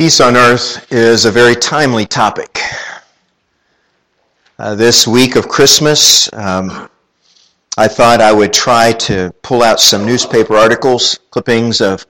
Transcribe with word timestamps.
Peace 0.00 0.18
on 0.18 0.34
earth 0.34 0.90
is 0.90 1.26
a 1.26 1.30
very 1.30 1.54
timely 1.54 2.06
topic. 2.06 2.58
Uh, 4.58 4.74
this 4.74 5.06
week 5.06 5.36
of 5.36 5.46
Christmas, 5.46 6.32
um, 6.32 6.88
I 7.76 7.86
thought 7.86 8.22
I 8.22 8.32
would 8.32 8.50
try 8.50 8.92
to 8.92 9.30
pull 9.42 9.62
out 9.62 9.78
some 9.78 10.06
newspaper 10.06 10.56
articles, 10.56 11.20
clippings 11.28 11.82
of 11.82 12.06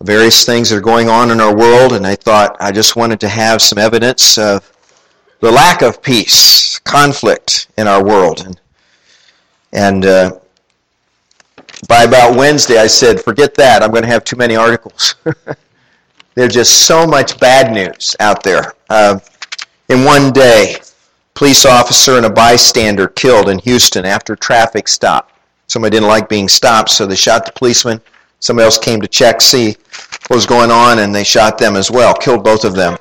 various 0.00 0.46
things 0.46 0.70
that 0.70 0.78
are 0.78 0.80
going 0.80 1.10
on 1.10 1.30
in 1.30 1.42
our 1.42 1.54
world, 1.54 1.92
and 1.92 2.06
I 2.06 2.14
thought 2.14 2.56
I 2.58 2.72
just 2.72 2.96
wanted 2.96 3.20
to 3.20 3.28
have 3.28 3.60
some 3.60 3.76
evidence 3.76 4.38
of 4.38 4.72
the 5.40 5.50
lack 5.50 5.82
of 5.82 6.00
peace, 6.00 6.78
conflict 6.78 7.66
in 7.76 7.86
our 7.86 8.02
world. 8.02 8.46
And, 8.46 8.60
and 9.74 10.06
uh, 10.06 10.38
by 11.86 12.04
about 12.04 12.34
Wednesday, 12.34 12.78
I 12.78 12.86
said, 12.86 13.20
forget 13.20 13.54
that, 13.56 13.82
I'm 13.82 13.90
going 13.90 14.04
to 14.04 14.08
have 14.08 14.24
too 14.24 14.36
many 14.36 14.56
articles. 14.56 15.16
There's 16.34 16.54
just 16.54 16.86
so 16.86 17.06
much 17.06 17.38
bad 17.40 17.72
news 17.72 18.14
out 18.20 18.42
there. 18.42 18.74
Uh, 18.88 19.18
in 19.88 20.04
one 20.04 20.32
day, 20.32 20.76
police 21.34 21.66
officer 21.66 22.16
and 22.16 22.26
a 22.26 22.30
bystander 22.30 23.08
killed 23.08 23.48
in 23.48 23.58
Houston 23.60 24.04
after 24.04 24.36
traffic 24.36 24.88
stop. 24.88 25.32
Somebody 25.66 25.96
didn't 25.96 26.08
like 26.08 26.28
being 26.28 26.48
stopped, 26.48 26.90
so 26.90 27.06
they 27.06 27.16
shot 27.16 27.46
the 27.46 27.52
policeman. 27.52 28.00
Somebody 28.38 28.64
else 28.64 28.78
came 28.78 29.00
to 29.00 29.08
check, 29.08 29.40
see 29.40 29.76
what 30.28 30.36
was 30.36 30.46
going 30.46 30.70
on, 30.70 31.00
and 31.00 31.14
they 31.14 31.24
shot 31.24 31.58
them 31.58 31.76
as 31.76 31.90
well, 31.90 32.14
killed 32.14 32.44
both 32.44 32.64
of 32.64 32.74
them. 32.74 32.96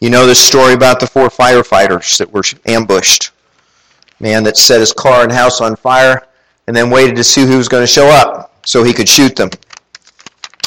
You 0.00 0.08
know 0.08 0.26
the 0.26 0.34
story 0.34 0.72
about 0.72 0.98
the 0.98 1.06
four 1.06 1.28
firefighters 1.28 2.16
that 2.18 2.32
were 2.32 2.42
ambushed. 2.66 3.32
Man 4.18 4.44
that 4.44 4.56
set 4.56 4.80
his 4.80 4.92
car 4.92 5.22
and 5.24 5.32
house 5.32 5.60
on 5.60 5.76
fire 5.76 6.26
and 6.66 6.76
then 6.76 6.90
waited 6.90 7.16
to 7.16 7.24
see 7.24 7.46
who 7.46 7.56
was 7.56 7.68
going 7.68 7.82
to 7.82 7.86
show 7.86 8.06
up 8.06 8.54
so 8.64 8.82
he 8.82 8.92
could 8.92 9.08
shoot 9.08 9.36
them. 9.36 9.50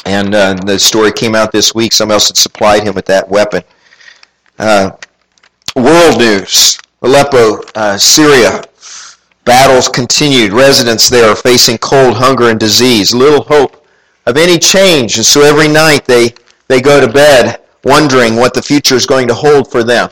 And 0.04 0.34
uh, 0.34 0.54
the 0.54 0.78
story 0.78 1.12
came 1.12 1.34
out 1.34 1.52
this 1.52 1.74
week. 1.74 1.92
Someone 1.92 2.14
else 2.14 2.28
had 2.28 2.36
supplied 2.36 2.82
him 2.82 2.94
with 2.94 3.06
that 3.06 3.28
weapon. 3.28 3.62
Uh, 4.58 4.90
world 5.76 6.18
news 6.18 6.78
Aleppo, 7.04 7.60
uh, 7.74 7.98
Syria. 7.98 8.64
Battles 9.44 9.88
continued. 9.88 10.52
Residents 10.52 11.10
there 11.10 11.28
are 11.28 11.36
facing 11.36 11.76
cold, 11.78 12.16
hunger, 12.16 12.48
and 12.48 12.58
disease. 12.58 13.14
Little 13.14 13.42
hope 13.42 13.86
of 14.24 14.38
any 14.38 14.58
change. 14.58 15.16
And 15.16 15.26
so 15.26 15.42
every 15.42 15.68
night 15.68 16.06
they, 16.06 16.32
they 16.68 16.80
go 16.80 17.04
to 17.04 17.12
bed 17.12 17.60
wondering 17.84 18.36
what 18.36 18.54
the 18.54 18.62
future 18.62 18.94
is 18.94 19.04
going 19.04 19.28
to 19.28 19.34
hold 19.34 19.70
for 19.70 19.84
them. 19.84 20.08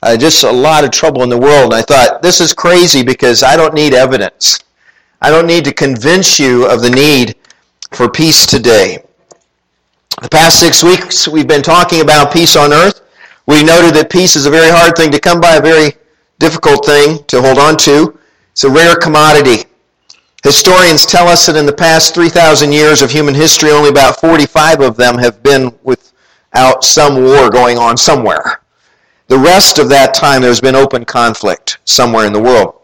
Uh, 0.00 0.16
just 0.16 0.44
a 0.44 0.50
lot 0.50 0.84
of 0.84 0.92
trouble 0.92 1.24
in 1.24 1.28
the 1.28 1.36
world. 1.36 1.72
And 1.72 1.74
I 1.74 1.82
thought, 1.82 2.22
this 2.22 2.40
is 2.40 2.52
crazy 2.52 3.02
because 3.02 3.42
I 3.42 3.56
don't 3.56 3.74
need 3.74 3.94
evidence. 3.94 4.60
I 5.20 5.30
don't 5.30 5.46
need 5.46 5.64
to 5.64 5.72
convince 5.72 6.38
you 6.38 6.68
of 6.70 6.82
the 6.82 6.90
need 6.90 7.34
for 7.90 8.08
peace 8.08 8.46
today. 8.46 9.02
The 10.20 10.28
past 10.28 10.58
six 10.58 10.82
weeks, 10.82 11.28
we've 11.28 11.46
been 11.46 11.62
talking 11.62 12.00
about 12.00 12.32
peace 12.32 12.56
on 12.56 12.72
earth. 12.72 13.02
We 13.46 13.62
noted 13.62 13.94
that 13.94 14.10
peace 14.10 14.34
is 14.34 14.46
a 14.46 14.50
very 14.50 14.68
hard 14.68 14.96
thing 14.96 15.12
to 15.12 15.20
come 15.20 15.40
by, 15.40 15.56
a 15.56 15.62
very 15.62 15.92
difficult 16.40 16.84
thing 16.84 17.22
to 17.28 17.40
hold 17.40 17.56
on 17.56 17.76
to. 17.78 18.18
It's 18.50 18.64
a 18.64 18.70
rare 18.70 18.96
commodity. 18.96 19.68
Historians 20.42 21.06
tell 21.06 21.28
us 21.28 21.46
that 21.46 21.54
in 21.54 21.66
the 21.66 21.72
past 21.72 22.16
3,000 22.16 22.72
years 22.72 23.00
of 23.00 23.12
human 23.12 23.34
history, 23.34 23.70
only 23.70 23.90
about 23.90 24.20
45 24.20 24.80
of 24.80 24.96
them 24.96 25.18
have 25.18 25.40
been 25.44 25.72
without 25.84 26.82
some 26.82 27.22
war 27.22 27.48
going 27.48 27.78
on 27.78 27.96
somewhere. 27.96 28.62
The 29.28 29.38
rest 29.38 29.78
of 29.78 29.88
that 29.90 30.14
time, 30.14 30.42
there's 30.42 30.60
been 30.60 30.74
open 30.74 31.04
conflict 31.04 31.78
somewhere 31.84 32.26
in 32.26 32.32
the 32.32 32.42
world. 32.42 32.74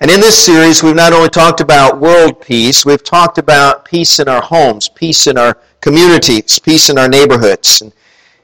And 0.00 0.10
in 0.10 0.20
this 0.20 0.38
series, 0.38 0.82
we've 0.82 0.94
not 0.94 1.14
only 1.14 1.30
talked 1.30 1.60
about 1.60 2.00
world 2.00 2.42
peace, 2.42 2.84
we've 2.84 3.02
talked 3.02 3.38
about 3.38 3.86
peace 3.86 4.18
in 4.18 4.28
our 4.28 4.42
homes, 4.42 4.90
peace 4.90 5.26
in 5.26 5.38
our 5.38 5.56
communities, 5.80 6.58
peace 6.58 6.90
in 6.90 6.98
our 6.98 7.08
neighborhoods. 7.08 7.80
And, 7.80 7.92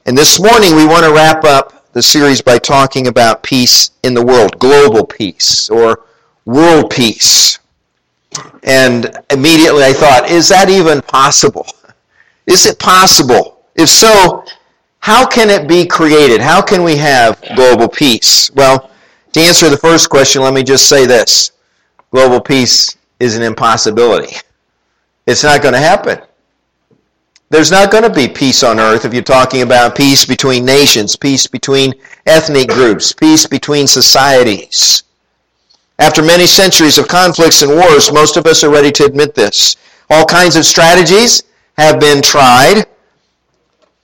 and 0.07 0.17
this 0.17 0.41
morning, 0.41 0.75
we 0.75 0.87
want 0.87 1.05
to 1.05 1.13
wrap 1.13 1.43
up 1.43 1.91
the 1.93 2.01
series 2.01 2.41
by 2.41 2.57
talking 2.57 3.05
about 3.05 3.43
peace 3.43 3.91
in 4.01 4.15
the 4.15 4.25
world, 4.25 4.57
global 4.57 5.05
peace, 5.05 5.69
or 5.69 6.05
world 6.45 6.89
peace. 6.89 7.59
And 8.63 9.15
immediately 9.29 9.83
I 9.83 9.93
thought, 9.93 10.27
is 10.27 10.49
that 10.49 10.71
even 10.71 11.01
possible? 11.03 11.67
Is 12.47 12.65
it 12.65 12.79
possible? 12.79 13.63
If 13.75 13.89
so, 13.89 14.43
how 15.01 15.27
can 15.27 15.51
it 15.51 15.67
be 15.67 15.85
created? 15.85 16.41
How 16.41 16.63
can 16.63 16.83
we 16.83 16.95
have 16.95 17.39
global 17.55 17.87
peace? 17.87 18.49
Well, 18.55 18.89
to 19.33 19.41
answer 19.41 19.69
the 19.69 19.77
first 19.77 20.09
question, 20.09 20.41
let 20.41 20.53
me 20.53 20.63
just 20.63 20.87
say 20.87 21.05
this 21.05 21.51
global 22.11 22.39
peace 22.39 22.97
is 23.19 23.35
an 23.35 23.43
impossibility. 23.43 24.35
It's 25.25 25.43
not 25.43 25.61
going 25.61 25.73
to 25.73 25.79
happen. 25.79 26.19
There's 27.49 27.71
not 27.71 27.91
going 27.91 28.03
to 28.03 28.09
be 28.09 28.27
peace 28.27 28.63
on 28.63 28.79
earth 28.79 29.05
if 29.05 29.13
you're 29.13 29.23
talking 29.23 29.61
about 29.61 29.95
peace 29.95 30.25
between 30.25 30.65
nations, 30.65 31.15
peace 31.15 31.45
between 31.47 31.93
ethnic 32.25 32.67
groups, 32.69 33.13
peace 33.13 33.45
between 33.45 33.85
societies. 33.85 35.03
After 35.99 36.23
many 36.23 36.47
centuries 36.47 36.97
of 36.97 37.07
conflicts 37.07 37.61
and 37.61 37.71
wars, 37.71 38.11
most 38.11 38.37
of 38.37 38.47
us 38.47 38.63
are 38.63 38.71
ready 38.71 38.91
to 38.93 39.05
admit 39.05 39.35
this. 39.35 39.77
All 40.09 40.25
kinds 40.25 40.55
of 40.55 40.65
strategies 40.65 41.43
have 41.77 41.99
been 41.99 42.21
tried 42.21 42.85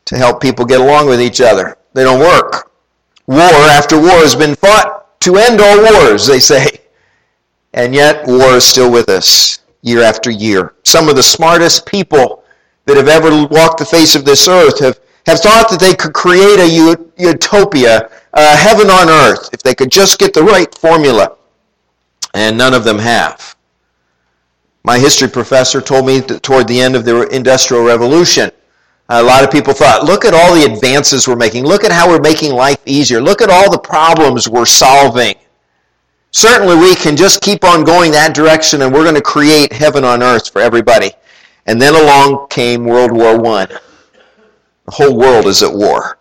to 0.06 0.17
help 0.17 0.41
people 0.41 0.66
get 0.66 0.81
along 0.81 1.07
with 1.07 1.22
each 1.22 1.41
other. 1.41 1.78
They 1.94 2.03
don't 2.03 2.19
work. 2.19 2.72
War 3.28 3.40
after 3.41 3.97
war 3.97 4.09
has 4.09 4.35
been 4.35 4.56
fought 4.56 5.07
to 5.22 5.35
end 5.38 5.62
all 5.62 5.81
wars, 5.94 6.25
they 6.25 6.40
say. 6.40 6.69
And 7.74 7.94
yet, 7.94 8.25
war 8.25 8.56
is 8.56 8.66
still 8.66 8.91
with 8.91 9.09
us 9.09 9.59
year 9.81 10.02
after 10.02 10.30
year. 10.30 10.74
Some 10.84 11.07
of 11.09 11.16
the 11.16 11.24
smartest 11.24 11.85
people 11.85 12.44
that 12.85 12.97
have 12.97 13.07
ever 13.07 13.46
walked 13.47 13.79
the 13.79 13.85
face 13.85 14.16
of 14.16 14.25
this 14.25 14.47
earth 14.47 14.79
have, 14.79 15.00
have 15.25 15.40
thought 15.40 15.69
that 15.69 15.79
they 15.79 15.94
could 15.94 16.13
create 16.13 16.59
a 16.59 17.08
utopia, 17.18 18.09
a 18.34 18.56
heaven 18.56 18.90
on 18.90 19.09
earth, 19.09 19.50
if 19.53 19.62
they 19.62 19.75
could 19.75 19.91
just 19.91 20.19
get 20.19 20.34
the 20.34 20.44
right 20.44 20.74
formula. 20.75 21.35
And 22.34 22.58
none 22.58 22.74
of 22.74 22.84
them 22.84 23.00
have. 23.00 23.56
My 24.84 24.97
history 24.97 25.28
professor 25.28 25.81
told 25.81 26.06
me 26.06 26.22
toward 26.22 26.68
the 26.68 26.79
end 26.79 26.96
of 26.96 27.06
the 27.06 27.28
Industrial 27.28 27.84
Revolution, 27.84 28.50
a 29.09 29.24
lot 29.24 29.44
of 29.44 29.50
people 29.50 29.74
thought, 29.74 30.03
look 30.03 30.24
at 30.24 30.36
all 30.36 30.53
the 30.53 30.72
advances 30.72 31.28
we're 31.28 31.36
making. 31.36 31.66
Look 31.66 31.84
at 31.84 31.92
how 31.92 32.08
we're 32.08 32.22
making 32.22 32.53
life 32.53 32.78
easier. 32.86 33.20
Look 33.20 33.42
at 33.42 33.50
all 33.50 33.72
the 33.72 33.80
problems 33.80 34.47
we're 34.47 34.66
solving. 34.66 35.36
Certainly, 36.31 36.75
we 36.75 36.94
can 36.96 37.18
just 37.18 37.42
keep 37.42 37.64
on 37.64 37.84
going 37.84 38.12
that 38.12 38.36
direction 38.36 38.84
and 38.84 38.94
we're 38.94 39.03
going 39.03 39.16
to 39.16 39.22
create 39.22 39.74
heaven 39.74 40.03
on 40.03 40.22
earth 40.22 40.52
for 40.52 40.62
everybody. 40.62 41.12
And 41.66 41.81
then 41.81 41.96
along 41.96 42.47
came 42.50 42.86
World 42.86 43.12
War 43.12 43.44
I. 43.47 43.66
The 43.66 44.92
whole 44.92 45.18
world 45.18 45.47
is 45.47 45.64
at 45.64 45.74
war. 45.74 46.20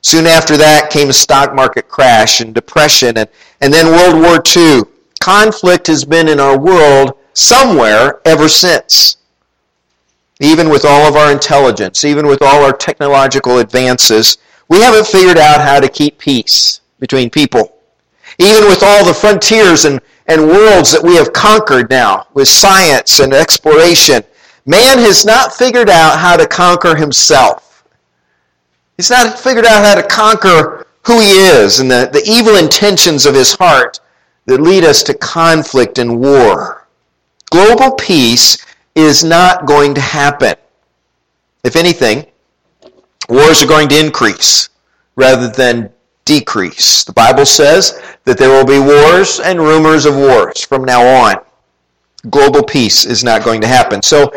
Soon 0.00 0.26
after 0.26 0.56
that 0.56 0.90
came 0.90 1.10
a 1.10 1.12
stock 1.12 1.54
market 1.54 1.88
crash 1.88 2.40
and 2.40 2.54
depression, 2.54 3.18
and, 3.18 3.28
and 3.60 3.70
then 3.72 3.86
World 3.86 4.22
War 4.22 4.42
II. 4.56 4.82
Conflict 5.20 5.86
has 5.88 6.06
been 6.06 6.26
in 6.26 6.40
our 6.40 6.58
world 6.58 7.18
somewhere 7.34 8.22
ever 8.24 8.48
since 8.48 9.18
even 10.40 10.70
with 10.70 10.84
all 10.86 11.06
of 11.06 11.16
our 11.16 11.30
intelligence, 11.30 12.04
even 12.04 12.26
with 12.26 12.42
all 12.42 12.64
our 12.64 12.72
technological 12.72 13.58
advances, 13.58 14.38
we 14.68 14.80
haven't 14.80 15.06
figured 15.06 15.38
out 15.38 15.60
how 15.60 15.78
to 15.78 15.88
keep 15.88 16.18
peace 16.18 16.80
between 16.98 17.28
people. 17.28 17.76
Even 18.38 18.64
with 18.64 18.82
all 18.82 19.04
the 19.04 19.12
frontiers 19.12 19.84
and, 19.84 20.00
and 20.26 20.48
worlds 20.48 20.92
that 20.92 21.02
we 21.02 21.14
have 21.16 21.32
conquered 21.34 21.90
now 21.90 22.26
with 22.32 22.48
science 22.48 23.20
and 23.20 23.34
exploration, 23.34 24.22
man 24.64 24.98
has 24.98 25.26
not 25.26 25.52
figured 25.52 25.90
out 25.90 26.18
how 26.18 26.36
to 26.36 26.46
conquer 26.46 26.96
himself. 26.96 27.84
He's 28.96 29.10
not 29.10 29.38
figured 29.38 29.66
out 29.66 29.84
how 29.84 29.94
to 29.94 30.06
conquer 30.06 30.86
who 31.06 31.20
he 31.20 31.32
is 31.32 31.80
and 31.80 31.90
the, 31.90 32.08
the 32.12 32.22
evil 32.26 32.56
intentions 32.56 33.26
of 33.26 33.34
his 33.34 33.54
heart 33.54 34.00
that 34.46 34.60
lead 34.60 34.84
us 34.84 35.02
to 35.02 35.14
conflict 35.14 35.98
and 35.98 36.18
war. 36.18 36.86
Global 37.50 37.92
peace 37.92 38.58
is 38.94 39.24
not 39.24 39.66
going 39.66 39.94
to 39.94 40.00
happen. 40.00 40.54
If 41.64 41.76
anything, 41.76 42.26
wars 43.28 43.62
are 43.62 43.66
going 43.66 43.88
to 43.88 43.98
increase 43.98 44.68
rather 45.16 45.48
than 45.48 45.90
decrease. 46.24 47.04
The 47.04 47.12
Bible 47.12 47.46
says 47.46 48.00
that 48.24 48.38
there 48.38 48.50
will 48.50 48.64
be 48.64 48.78
wars 48.78 49.40
and 49.40 49.58
rumors 49.58 50.06
of 50.06 50.16
wars 50.16 50.64
from 50.64 50.84
now 50.84 51.04
on. 51.04 51.36
Global 52.30 52.62
peace 52.62 53.04
is 53.04 53.24
not 53.24 53.44
going 53.44 53.60
to 53.62 53.66
happen. 53.66 54.02
So 54.02 54.32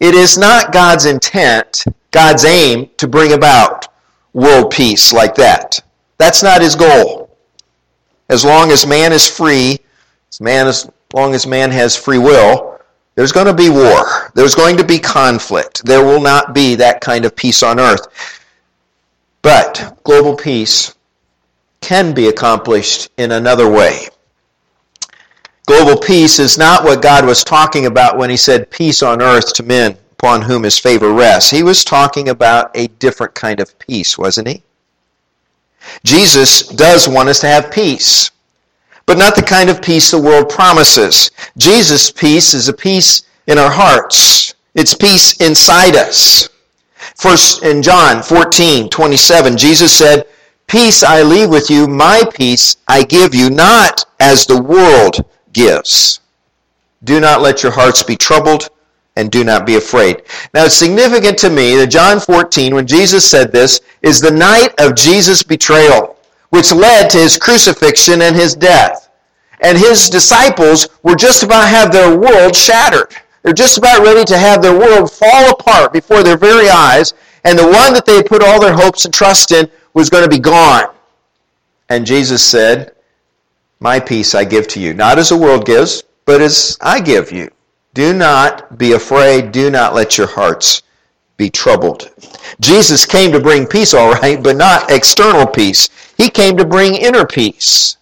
it 0.00 0.14
is 0.14 0.38
not 0.38 0.72
God's 0.72 1.06
intent, 1.06 1.84
God's 2.10 2.44
aim 2.44 2.90
to 2.96 3.08
bring 3.08 3.32
about 3.32 3.88
world 4.32 4.70
peace 4.70 5.12
like 5.12 5.34
that. 5.36 5.80
That's 6.18 6.42
not 6.42 6.60
his 6.60 6.74
goal. 6.74 7.36
As 8.28 8.44
long 8.44 8.70
as 8.70 8.86
man 8.86 9.12
is 9.12 9.26
free, 9.26 9.78
as 10.30 10.40
man 10.40 10.66
as 10.66 10.90
long 11.14 11.34
as 11.34 11.46
man 11.46 11.70
has 11.70 11.96
free 11.96 12.18
will, 12.18 12.77
there's 13.18 13.32
going 13.32 13.48
to 13.48 13.52
be 13.52 13.68
war. 13.68 14.30
There's 14.34 14.54
going 14.54 14.76
to 14.76 14.84
be 14.84 15.00
conflict. 15.00 15.84
There 15.84 16.04
will 16.04 16.20
not 16.20 16.54
be 16.54 16.76
that 16.76 17.00
kind 17.00 17.24
of 17.24 17.34
peace 17.34 17.64
on 17.64 17.80
earth. 17.80 18.06
But 19.42 19.98
global 20.04 20.36
peace 20.36 20.94
can 21.80 22.14
be 22.14 22.28
accomplished 22.28 23.10
in 23.16 23.32
another 23.32 23.68
way. 23.68 24.06
Global 25.66 26.00
peace 26.00 26.38
is 26.38 26.58
not 26.58 26.84
what 26.84 27.02
God 27.02 27.26
was 27.26 27.42
talking 27.42 27.86
about 27.86 28.16
when 28.18 28.30
he 28.30 28.36
said 28.36 28.70
peace 28.70 29.02
on 29.02 29.20
earth 29.20 29.52
to 29.54 29.64
men. 29.64 29.98
upon 30.12 30.42
whom 30.42 30.62
his 30.62 30.78
favor 30.78 31.12
rests. 31.12 31.50
He 31.50 31.64
was 31.64 31.84
talking 31.84 32.28
about 32.28 32.70
a 32.76 32.86
different 33.00 33.34
kind 33.34 33.58
of 33.58 33.76
peace, 33.80 34.16
wasn't 34.16 34.46
he? 34.46 34.62
Jesus 36.04 36.68
does 36.68 37.08
want 37.08 37.28
us 37.28 37.40
to 37.40 37.48
have 37.48 37.72
peace, 37.72 38.30
but 39.08 39.16
not 39.16 39.34
the 39.34 39.42
kind 39.42 39.70
of 39.70 39.80
peace 39.80 40.10
the 40.10 40.20
world 40.20 40.50
promises. 40.50 41.30
Jesus' 41.56 42.10
peace 42.10 42.52
is 42.52 42.68
a 42.68 42.74
peace 42.74 43.22
in 43.46 43.56
our 43.56 43.70
hearts. 43.70 44.54
It's 44.74 44.92
peace 44.92 45.40
inside 45.40 45.96
us. 45.96 46.50
First 47.16 47.62
in 47.62 47.82
John 47.82 48.22
14, 48.22 48.90
27, 48.90 49.56
Jesus 49.56 49.96
said, 49.96 50.26
Peace 50.66 51.02
I 51.02 51.22
leave 51.22 51.48
with 51.48 51.70
you, 51.70 51.88
my 51.88 52.22
peace 52.34 52.76
I 52.86 53.02
give 53.02 53.34
you, 53.34 53.48
not 53.48 54.04
as 54.20 54.44
the 54.44 54.60
world 54.60 55.24
gives. 55.54 56.20
Do 57.02 57.18
not 57.18 57.40
let 57.40 57.62
your 57.62 57.72
hearts 57.72 58.02
be 58.02 58.14
troubled, 58.14 58.68
and 59.16 59.30
do 59.30 59.42
not 59.42 59.64
be 59.64 59.76
afraid. 59.76 60.24
Now, 60.52 60.66
it's 60.66 60.74
significant 60.74 61.38
to 61.38 61.48
me 61.48 61.76
that 61.76 61.86
John 61.86 62.20
14, 62.20 62.74
when 62.74 62.86
Jesus 62.86 63.28
said 63.28 63.52
this, 63.52 63.80
is 64.02 64.20
the 64.20 64.30
night 64.30 64.74
of 64.78 64.94
Jesus' 64.94 65.42
betrayal, 65.42 66.17
which 66.50 66.72
led 66.72 67.10
to 67.10 67.18
his 67.18 67.36
crucifixion 67.36 68.22
and 68.22 68.34
his 68.34 68.54
death. 68.54 69.10
And 69.60 69.76
his 69.76 70.08
disciples 70.08 70.88
were 71.02 71.16
just 71.16 71.42
about 71.42 71.62
to 71.62 71.68
have 71.68 71.92
their 71.92 72.16
world 72.16 72.54
shattered. 72.54 73.14
They're 73.42 73.52
just 73.52 73.78
about 73.78 74.02
ready 74.02 74.24
to 74.24 74.38
have 74.38 74.62
their 74.62 74.78
world 74.78 75.10
fall 75.10 75.50
apart 75.50 75.92
before 75.92 76.22
their 76.22 76.36
very 76.36 76.68
eyes, 76.68 77.14
and 77.44 77.58
the 77.58 77.64
one 77.64 77.92
that 77.92 78.04
they 78.04 78.22
put 78.22 78.42
all 78.42 78.60
their 78.60 78.74
hopes 78.74 79.04
and 79.04 79.14
trust 79.14 79.52
in 79.52 79.70
was 79.94 80.10
going 80.10 80.24
to 80.24 80.28
be 80.28 80.38
gone. 80.38 80.86
And 81.88 82.06
Jesus 82.06 82.44
said, 82.44 82.92
My 83.80 84.00
peace 84.00 84.34
I 84.34 84.44
give 84.44 84.68
to 84.68 84.80
you, 84.80 84.94
not 84.94 85.18
as 85.18 85.30
the 85.30 85.36
world 85.36 85.64
gives, 85.64 86.02
but 86.24 86.40
as 86.40 86.76
I 86.80 87.00
give 87.00 87.32
you. 87.32 87.50
Do 87.94 88.12
not 88.12 88.78
be 88.78 88.92
afraid. 88.92 89.50
Do 89.50 89.70
not 89.70 89.94
let 89.94 90.18
your 90.18 90.26
hearts 90.26 90.82
be 91.38 91.48
troubled. 91.48 92.10
Jesus 92.60 93.06
came 93.06 93.32
to 93.32 93.40
bring 93.40 93.66
peace, 93.66 93.94
all 93.94 94.12
right, 94.12 94.42
but 94.42 94.56
not 94.56 94.90
external 94.90 95.46
peace. 95.46 95.88
He 96.18 96.28
came 96.28 96.58
to 96.58 96.66
bring 96.66 96.96
inner 96.96 97.24
peace. 97.24 97.96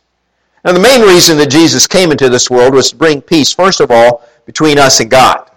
Now, 0.65 0.73
the 0.73 0.81
main 0.81 1.03
reason 1.03 1.39
that 1.39 1.51
Jesus 1.51 1.87
came 1.87 2.11
into 2.11 2.29
this 2.29 2.51
world 2.51 2.75
was 2.75 2.91
to 2.91 2.97
bring 2.97 3.23
peace, 3.23 3.53
first 3.53 3.81
of 3.81 3.93
all, 3.93 4.25
between 4.47 4.79
us 4.81 4.99
and 4.99 5.09
God, 5.09 5.49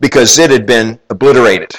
because 0.00 0.38
it 0.38 0.50
had 0.50 0.64
been 0.64 0.98
obliterated. 1.10 1.74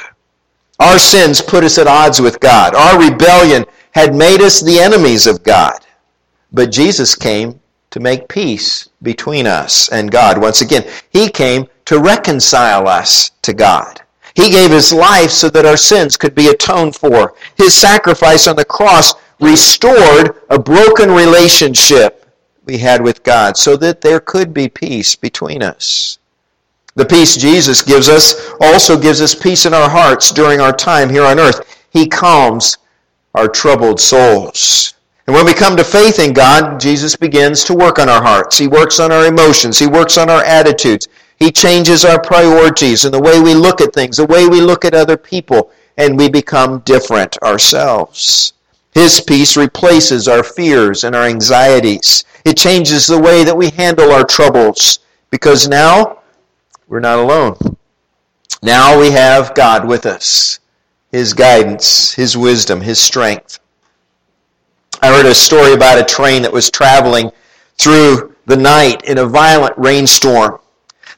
Our 0.80 1.00
sins 1.00 1.42
put 1.42 1.64
us 1.64 1.80
at 1.80 1.88
odds 1.88 2.22
with 2.22 2.40
God. 2.40 2.76
Our 2.76 3.00
rebellion 3.00 3.66
had 3.92 4.14
made 4.14 4.42
us 4.42 4.62
the 4.62 4.80
enemies 4.80 5.26
of 5.26 5.42
God. 5.42 5.80
But 6.52 6.72
Jesus 6.72 7.16
came 7.16 7.60
to 7.90 8.00
make 8.00 8.28
peace 8.28 8.90
between 9.02 9.48
us 9.48 9.90
and 9.90 10.12
God. 10.12 10.38
Once 10.38 10.62
again, 10.62 10.88
He 11.10 11.30
came 11.30 11.68
to 11.86 12.00
reconcile 12.00 12.88
us 12.88 13.32
to 13.42 13.54
God. 13.54 14.02
He 14.38 14.52
gave 14.52 14.70
His 14.70 14.94
life 14.94 15.32
so 15.32 15.50
that 15.50 15.66
our 15.66 15.76
sins 15.76 16.16
could 16.16 16.36
be 16.36 16.50
atoned 16.50 16.96
for. 16.96 17.34
His 17.56 17.74
sacrifice 17.74 18.48
on 18.48 18.56
the 18.56 18.64
cross 18.64 19.16
restored 19.40 20.44
a 20.52 20.60
broken 20.60 21.10
relationship 21.10 22.24
we 22.64 22.78
had 22.78 23.02
with 23.02 23.24
God 23.24 23.58
so 23.58 23.76
that 23.78 24.02
there 24.02 24.20
could 24.20 24.54
be 24.54 24.70
peace 24.70 25.16
between 25.16 25.64
us. 25.64 26.20
The 26.94 27.06
peace 27.06 27.36
Jesus 27.36 27.82
gives 27.82 28.10
us 28.10 28.52
also 28.62 28.96
gives 29.00 29.22
us 29.22 29.34
peace 29.34 29.66
in 29.66 29.74
our 29.74 29.90
hearts 29.90 30.32
during 30.32 30.62
our 30.62 30.74
time 30.74 31.10
here 31.10 31.26
on 31.26 31.40
earth. 31.40 31.84
He 31.90 32.08
calms 32.08 32.78
our 33.34 33.48
troubled 33.48 34.00
souls. 34.00 34.94
And 35.26 35.36
when 35.36 35.48
we 35.48 35.54
come 35.54 35.76
to 35.78 35.84
faith 35.84 36.20
in 36.20 36.32
God, 36.32 36.80
Jesus 36.80 37.16
begins 37.16 37.64
to 37.64 37.74
work 37.74 37.98
on 37.98 38.08
our 38.08 38.22
hearts. 38.22 38.56
He 38.56 38.68
works 38.68 39.00
on 39.00 39.12
our 39.12 39.26
emotions. 39.26 39.80
He 39.80 39.88
works 39.88 40.16
on 40.16 40.30
our 40.30 40.44
attitudes. 40.44 41.08
He 41.38 41.52
changes 41.52 42.04
our 42.04 42.22
priorities 42.22 43.06
and 43.06 43.14
the 43.14 43.22
way 43.22 43.40
we 43.40 43.54
look 43.54 43.80
at 43.80 43.94
things, 43.94 44.18
the 44.18 44.26
way 44.26 44.48
we 44.48 44.60
look 44.60 44.86
at 44.86 44.94
other 44.94 45.18
people, 45.18 45.72
and 45.98 46.18
we 46.18 46.30
become 46.30 46.80
different 46.80 47.38
ourselves. 47.44 48.54
His 48.92 49.22
peace 49.22 49.56
replaces 49.56 50.28
our 50.28 50.44
fears 50.44 51.04
and 51.04 51.16
our 51.16 51.26
anxieties. 51.26 52.24
It 52.46 52.58
changes 52.58 53.06
the 53.06 53.20
way 53.20 53.44
that 53.44 53.56
we 53.56 53.70
handle 53.70 54.12
our 54.12 54.24
troubles 54.24 55.00
because 55.30 55.68
now 55.68 56.20
we're 56.88 57.00
not 57.00 57.20
alone. 57.20 57.58
Now 58.64 59.00
we 59.00 59.12
have 59.12 59.54
God 59.54 59.88
with 59.88 60.08
us, 60.08 60.60
His 61.12 61.34
guidance, 61.34 62.14
His 62.14 62.36
wisdom, 62.36 62.82
His 62.82 63.00
strength. 63.00 63.60
I 65.04 65.10
heard 65.10 65.28
a 65.28 65.36
story 65.36 65.74
about 65.74 66.00
a 66.00 66.04
train 66.04 66.42
that 66.42 66.52
was 66.52 66.72
traveling 66.72 67.30
through 67.78 68.36
the 68.48 68.58
night 68.58 69.04
in 69.04 69.20
a 69.20 69.26
violent 69.28 69.78
rainstorm. 69.78 70.60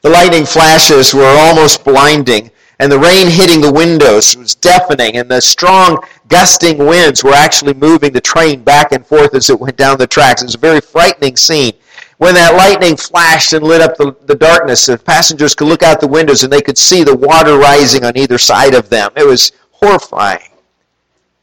The 0.02 0.10
lightning 0.10 0.46
flashes 0.46 1.12
were 1.12 1.24
almost 1.24 1.84
blinding, 1.84 2.50
and 2.78 2.90
the 2.90 2.98
rain 2.98 3.28
hitting 3.28 3.60
the 3.60 3.72
windows 3.72 4.36
was 4.36 4.54
deafening, 4.54 5.16
and 5.16 5.30
the 5.30 5.40
strong 5.40 6.02
gusting 6.28 6.78
winds 6.78 7.22
were 7.22 7.34
actually 7.34 7.74
moving 7.74 8.12
the 8.12 8.20
train 8.20 8.62
back 8.62 8.92
and 8.92 9.06
forth 9.06 9.34
as 9.34 9.50
it 9.50 9.60
went 9.60 9.76
down 9.76 9.98
the 9.98 10.06
tracks. 10.06 10.42
It 10.42 10.46
was 10.46 10.54
a 10.54 10.58
very 10.58 10.80
frightening 10.80 11.36
scene. 11.36 11.72
When 12.18 12.34
that 12.34 12.54
lightning 12.54 12.96
flashed 12.96 13.52
and 13.52 13.64
lit 13.64 13.80
up 13.80 13.96
the, 13.96 14.14
the 14.26 14.34
darkness, 14.34 14.86
the 14.86 14.98
passengers 14.98 15.54
could 15.54 15.68
look 15.68 15.82
out 15.82 16.00
the 16.00 16.08
windows 16.08 16.42
and 16.42 16.52
they 16.52 16.60
could 16.60 16.78
see 16.78 17.02
the 17.02 17.16
water 17.16 17.58
rising 17.58 18.04
on 18.04 18.16
either 18.16 18.38
side 18.38 18.74
of 18.74 18.88
them. 18.88 19.10
It 19.16 19.26
was 19.26 19.52
horrifying 19.70 20.50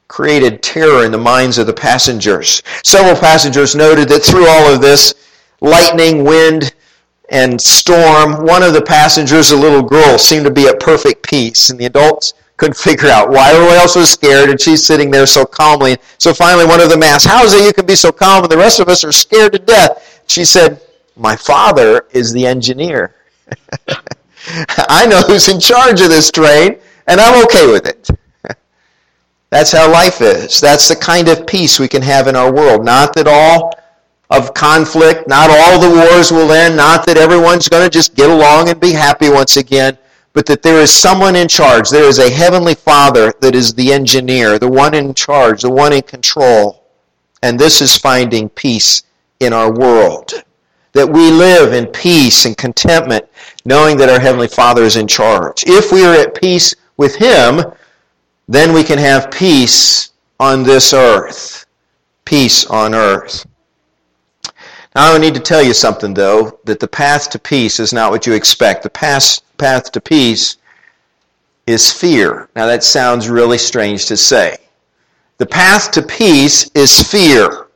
created 0.07 0.63
terror 0.63 1.06
in 1.06 1.12
the 1.12 1.18
minds 1.18 1.57
of 1.57 1.68
the 1.68 1.74
passengers. 1.74 2.63
Several 2.83 3.15
passengers 3.15 3.75
noted 3.75 4.07
that 4.09 4.24
through 4.24 4.48
all 4.48 4.74
of 4.74 4.81
this 4.81 5.13
lightning, 5.62 6.24
wind, 6.24 6.74
and 7.29 7.59
storm, 7.59 8.45
one 8.45 8.63
of 8.63 8.74
the 8.74 8.81
passengers, 8.81 9.51
a 9.51 9.57
little 9.57 9.81
girl, 9.81 10.18
seemed 10.18 10.45
to 10.45 10.51
be 10.51 10.68
at 10.68 10.79
perfect 10.79 11.27
peace, 11.27 11.69
and 11.69 11.79
the 11.79 11.85
adults 11.85 12.33
couldn't 12.56 12.77
figure 12.77 13.09
out 13.09 13.29
why 13.29 13.51
everyone 13.51 13.75
else 13.75 13.95
was 13.95 14.09
scared, 14.09 14.50
and 14.50 14.59
she's 14.59 14.85
sitting 14.85 15.12
there 15.12 15.25
so 15.25 15.45
calmly. 15.45 15.97
So 16.18 16.33
finally, 16.33 16.65
one 16.65 16.79
of 16.79 16.89
them 16.89 17.03
asked, 17.03 17.27
"How 17.27 17.44
is 17.44 17.53
it 17.53 17.65
you 17.65 17.74
can 17.74 17.85
be 17.85 17.95
so 17.95 18.12
calm, 18.12 18.44
and 18.44 18.51
the 18.51 18.57
rest 18.57 18.79
of 18.79 18.88
us 18.88 19.03
are 19.03 19.12
scared 19.12 19.53
to 19.53 19.59
death?" 19.59 20.21
She 20.27 20.45
said, 20.45 20.79
"My 21.15 21.35
father 21.35 22.06
is 22.12 22.31
the 22.31 22.45
engineer. 22.45 23.15
I 24.89 25.06
know 25.06 25.21
who's 25.21 25.50
in 25.50 25.59
charge 25.59 26.00
of 26.00 26.09
this 26.09 26.31
train, 26.31 26.77
and 27.07 27.19
I'm 27.19 27.44
okay 27.45 27.69
with 27.69 27.85
it." 27.85 28.09
That's 29.50 29.71
how 29.71 29.91
life 29.91 30.21
is. 30.21 30.62
That's 30.62 30.88
the 30.88 30.95
kind 30.95 31.27
of 31.27 31.45
peace 31.45 31.80
we 31.80 31.88
can 31.89 32.01
have 32.01 32.27
in 32.27 32.35
our 32.38 32.53
world. 32.53 32.85
Not 32.85 33.13
that 33.15 33.27
all 33.27 33.73
of 34.29 34.53
conflict, 34.53 35.27
not 35.27 35.50
all 35.50 35.79
the 35.79 35.95
wars 35.95 36.31
will 36.31 36.51
end, 36.51 36.75
not 36.75 37.06
that 37.06 37.18
everyone's 37.18 37.69
going 37.69 37.83
to 37.83 37.89
just 37.89 38.15
get 38.15 38.29
along 38.29 38.69
and 38.69 38.79
be 38.79 38.91
happy 38.91 39.29
once 39.29 39.57
again, 39.57 39.97
but 40.33 40.45
that 40.45 40.62
there 40.62 40.81
is 40.81 40.91
someone 40.91 41.35
in 41.35 41.47
charge. 41.47 41.89
There 41.89 42.03
is 42.03 42.19
a 42.19 42.29
heavenly 42.29 42.75
Father 42.75 43.33
that 43.40 43.56
is 43.56 43.73
the 43.73 43.94
engineer, 43.94 44.59
the 44.59 44.68
one 44.68 44.94
in 44.94 45.13
charge, 45.13 45.61
the 45.61 45.71
one 45.71 45.94
in 45.94 46.02
control. 46.02 46.83
And 47.42 47.57
this 47.57 47.81
is 47.81 47.97
finding 47.97 48.49
peace 48.49 49.04
in 49.40 49.54
our 49.54 49.71
world. 49.71 50.33
That 50.94 51.07
we 51.07 51.31
live 51.31 51.73
in 51.73 51.85
peace 51.87 52.45
and 52.45 52.57
contentment, 52.57 53.25
knowing 53.66 53.97
that 53.97 54.09
our 54.09 54.19
Heavenly 54.19 54.47
Father 54.47 54.83
is 54.83 54.95
in 54.95 55.07
charge. 55.07 55.63
If 55.68 55.92
we 55.92 56.04
are 56.06 56.16
at 56.16 56.40
peace 56.40 56.75
with 56.97 57.16
Him, 57.16 57.63
then 58.47 58.73
we 58.73 58.83
can 58.83 58.97
have 58.97 59.31
peace 59.31 60.11
on 60.40 60.63
this 60.63 60.94
earth. 60.94 61.66
Peace 62.25 62.66
on 62.66 62.94
earth. 62.94 63.45
Now, 64.97 65.13
I 65.13 65.19
need 65.19 65.35
to 65.35 65.39
tell 65.39 65.61
you 65.61 65.75
something, 65.75 66.16
though, 66.16 66.59
that 66.63 66.80
the 66.80 66.87
path 66.87 67.30
to 67.30 67.37
peace 67.37 67.80
is 67.80 67.94
not 67.94 68.09
what 68.09 68.25
you 68.25 68.33
expect. 68.33 68.81
The 68.81 68.89
path, 68.89 69.42
path 69.59 69.92
to 69.92 70.01
peace 70.01 70.57
is 71.68 71.94
fear. 71.94 72.49
Now, 72.56 72.66
that 72.66 72.83
sounds 72.83 73.30
really 73.30 73.59
strange 73.59 74.07
to 74.07 74.18
say. 74.18 74.57
The 75.37 75.45
path 75.45 75.92
to 75.92 76.01
peace 76.01 76.71
is 76.73 76.99
fear. 76.99 77.68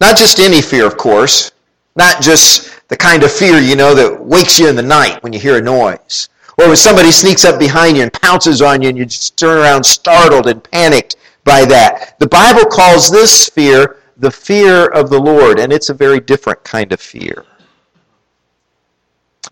Not 0.00 0.16
just 0.16 0.38
any 0.38 0.62
fear, 0.62 0.86
of 0.86 0.96
course. 0.96 1.52
Not 1.96 2.22
just 2.22 2.88
the 2.88 2.96
kind 2.96 3.22
of 3.22 3.30
fear, 3.30 3.58
you 3.58 3.76
know, 3.76 3.94
that 3.94 4.24
wakes 4.24 4.58
you 4.58 4.68
in 4.68 4.76
the 4.76 4.82
night 4.82 5.22
when 5.22 5.34
you 5.34 5.38
hear 5.38 5.58
a 5.58 5.60
noise. 5.60 6.30
Or 6.56 6.68
when 6.68 6.76
somebody 6.76 7.10
sneaks 7.10 7.44
up 7.44 7.58
behind 7.58 7.98
you 7.98 8.04
and 8.04 8.12
pounces 8.14 8.62
on 8.62 8.80
you 8.80 8.88
and 8.88 8.96
you 8.96 9.04
just 9.04 9.36
turn 9.36 9.58
around 9.58 9.84
startled 9.84 10.46
and 10.46 10.64
panicked 10.70 11.16
by 11.44 11.66
that. 11.66 12.18
The 12.20 12.26
Bible 12.26 12.64
calls 12.64 13.10
this 13.10 13.50
fear 13.50 13.99
the 14.20 14.30
fear 14.30 14.86
of 14.86 15.08
the 15.08 15.18
Lord, 15.18 15.58
and 15.58 15.72
it's 15.72 15.88
a 15.88 15.94
very 15.94 16.20
different 16.20 16.62
kind 16.62 16.92
of 16.92 17.00
fear. 17.00 17.46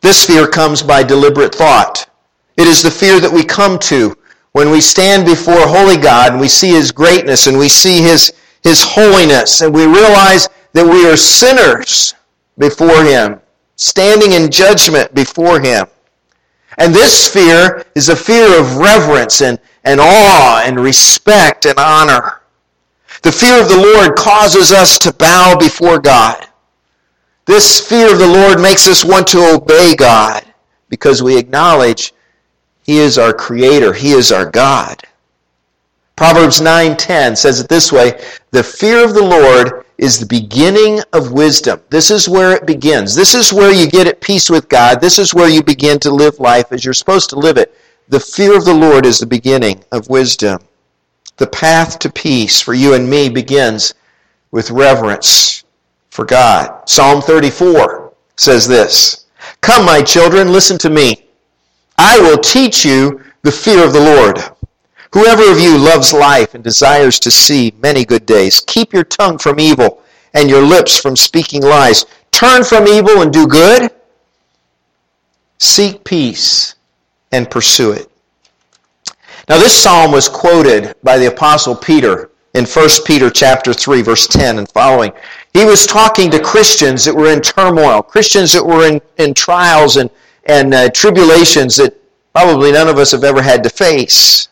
This 0.03 0.27
fear 0.27 0.47
comes 0.47 0.83
by 0.83 1.03
deliberate 1.03 1.55
thought. 1.55 2.07
It 2.59 2.69
is 2.69 2.83
the 2.83 2.91
fear 2.91 3.19
that 3.19 3.33
we 3.33 3.45
come 3.45 3.79
to 3.81 4.15
when 4.53 4.71
we 4.71 4.83
stand 4.83 5.25
before 5.25 5.67
holy 5.67 5.97
God 5.97 6.33
and 6.33 6.41
we 6.41 6.49
see 6.49 6.69
His 6.69 6.93
greatness 6.93 7.47
and 7.47 7.59
we 7.59 7.69
see 7.69 8.03
His, 8.03 8.33
His 8.63 8.83
holiness 8.83 9.63
and 9.63 9.75
we 9.75 9.87
realize 9.87 10.49
that 10.75 10.85
we 10.85 11.09
are 11.09 11.17
sinners 11.17 12.15
before 12.59 13.03
Him, 13.03 13.41
standing 13.77 14.33
in 14.33 14.51
judgment 14.51 15.15
before 15.15 15.61
Him. 15.61 15.87
And 16.77 16.95
this 16.95 17.33
fear 17.33 17.87
is 17.95 18.11
a 18.11 18.17
fear 18.17 18.61
of 18.61 18.77
reverence 18.77 19.41
and, 19.41 19.59
and 19.85 19.99
awe 19.99 20.63
and 20.65 20.79
respect 20.79 21.65
and 21.65 21.79
honor. 21.79 22.38
The 23.23 23.33
fear 23.33 23.61
of 23.61 23.69
the 23.69 23.77
Lord 23.77 24.17
causes 24.17 24.73
us 24.73 24.99
to 25.01 25.13
bow 25.13 25.57
before 25.59 25.99
God. 25.99 26.47
This 27.47 27.81
fear 27.81 28.13
of 28.13 28.19
the 28.19 28.27
Lord 28.27 28.61
makes 28.61 28.87
us 28.89 29.05
want 29.05 29.27
to 29.29 29.55
obey 29.55 29.97
God 29.97 30.45
because 30.89 31.23
we 31.23 31.39
acknowledge 31.39 32.13
He 32.83 32.99
is 32.99 33.19
our 33.19 33.33
creator. 33.33 33.93
He 33.93 34.13
is 34.13 34.31
our 34.33 34.47
God. 34.47 35.03
Proverbs 36.17 36.61
9:10 36.61 37.37
says 37.37 37.61
it 37.61 37.69
this 37.69 37.93
way, 37.93 38.21
"The 38.51 38.63
fear 38.63 39.05
of 39.05 39.15
the 39.15 39.23
Lord 39.23 39.85
is 39.99 40.19
the 40.19 40.27
beginning 40.27 41.01
of 41.13 41.33
wisdom." 41.33 41.81
This 41.91 42.11
is 42.11 42.29
where 42.29 42.53
it 42.53 42.67
begins. 42.67 43.15
This 43.15 43.35
is 43.35 43.53
where 43.53 43.73
you 43.73 43.87
get 43.87 44.07
at 44.07 44.21
peace 44.21 44.51
with 44.51 44.69
God. 44.69 45.01
This 45.01 45.19
is 45.19 45.33
where 45.33 45.49
you 45.49 45.63
begin 45.63 45.99
to 46.01 46.11
live 46.11 46.41
life 46.41 46.67
as 46.71 46.85
you're 46.85 46.95
supposed 46.95 47.31
to 47.31 47.39
live 47.39 47.57
it. 47.57 47.73
The 48.09 48.21
fear 48.21 48.57
of 48.57 48.65
the 48.65 48.75
Lord 48.75 49.07
is 49.07 49.19
the 49.19 49.27
beginning 49.27 49.85
of 49.93 50.09
wisdom. 50.09 50.59
The 51.39 51.47
path 51.47 52.01
to 52.01 52.11
peace 52.11 52.61
for 52.61 52.75
you 52.75 52.95
and 52.95 53.09
me 53.09 53.29
begins 53.29 53.95
with 54.51 54.71
reverence 54.71 55.65
for 56.11 56.25
God. 56.25 56.89
Psalm 56.89 57.23
34 57.23 58.13
says 58.37 58.67
this 58.67 59.27
Come, 59.61 59.87
my 59.87 60.03
children, 60.03 60.53
listen 60.53 60.79
to 60.79 60.91
me. 60.91 61.27
I 61.97 62.19
will 62.21 62.39
teach 62.39 62.85
you 62.85 63.23
the 63.43 63.53
fear 63.53 63.85
of 63.85 63.93
the 63.93 64.01
Lord. 64.01 64.39
Whoever 65.13 65.51
of 65.51 65.61
you 65.61 65.79
loves 65.79 66.13
life 66.13 66.55
and 66.55 66.63
desires 66.63 67.19
to 67.21 67.31
see 67.31 67.73
many 67.81 68.05
good 68.05 68.27
days, 68.27 68.61
keep 68.67 68.93
your 68.93 69.05
tongue 69.05 69.39
from 69.39 69.61
evil 69.61 70.03
and 70.35 70.51
your 70.51 70.63
lips 70.63 70.99
from 70.99 71.17
speaking 71.17 71.63
lies. 71.63 72.05
Turn 72.31 72.65
from 72.65 72.87
evil 72.87 73.23
and 73.23 73.33
do 73.33 73.47
good. 73.47 73.91
Seek 75.59 76.05
peace 76.05 76.75
and 77.33 77.51
pursue 77.51 77.93
it. 77.93 78.11
Now 79.49 79.57
this 79.57 79.75
psalm 79.75 80.13
was 80.13 80.29
quoted 80.29 80.95
by 81.03 81.17
the 81.17 81.27
apostle 81.27 81.75
Peter 81.75 82.31
in 82.53 82.67
1 82.67 82.89
Peter 83.07 83.31
chapter 83.31 83.73
3 83.73 84.03
verse 84.03 84.27
10 84.27 84.59
and 84.59 84.69
following. 84.69 85.11
He 85.55 85.65
was 85.65 85.87
talking 85.87 86.31
to 86.31 86.41
Christians 86.41 87.05
that 87.07 87.15
were 87.15 87.33
in 87.33 87.41
turmoil, 87.41 88.03
Christians 88.03 88.53
that 88.53 88.65
were 88.65 88.87
in, 88.87 89.01
in 89.17 89.33
trials 89.33 89.97
and, 89.97 90.11
and 90.45 90.75
uh, 90.75 90.91
tribulations 90.91 91.77
that 91.77 91.95
probably 92.35 92.73
none 92.73 92.89
of 92.89 92.99
us 92.99 93.13
have 93.13 93.25
ever 93.25 93.41
had 93.41 93.63
to 93.65 93.71
face. 93.71 94.49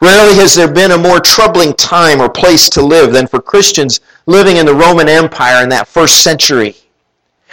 Rarely 0.00 0.34
has 0.36 0.54
there 0.54 0.72
been 0.72 0.92
a 0.92 0.98
more 0.98 1.20
troubling 1.20 1.74
time 1.74 2.20
or 2.20 2.28
place 2.28 2.68
to 2.70 2.82
live 2.82 3.12
than 3.12 3.26
for 3.26 3.40
Christians 3.40 4.00
living 4.26 4.56
in 4.56 4.66
the 4.66 4.74
Roman 4.74 5.08
Empire 5.08 5.64
in 5.64 5.68
that 5.70 5.88
first 5.88 6.22
century. 6.22 6.76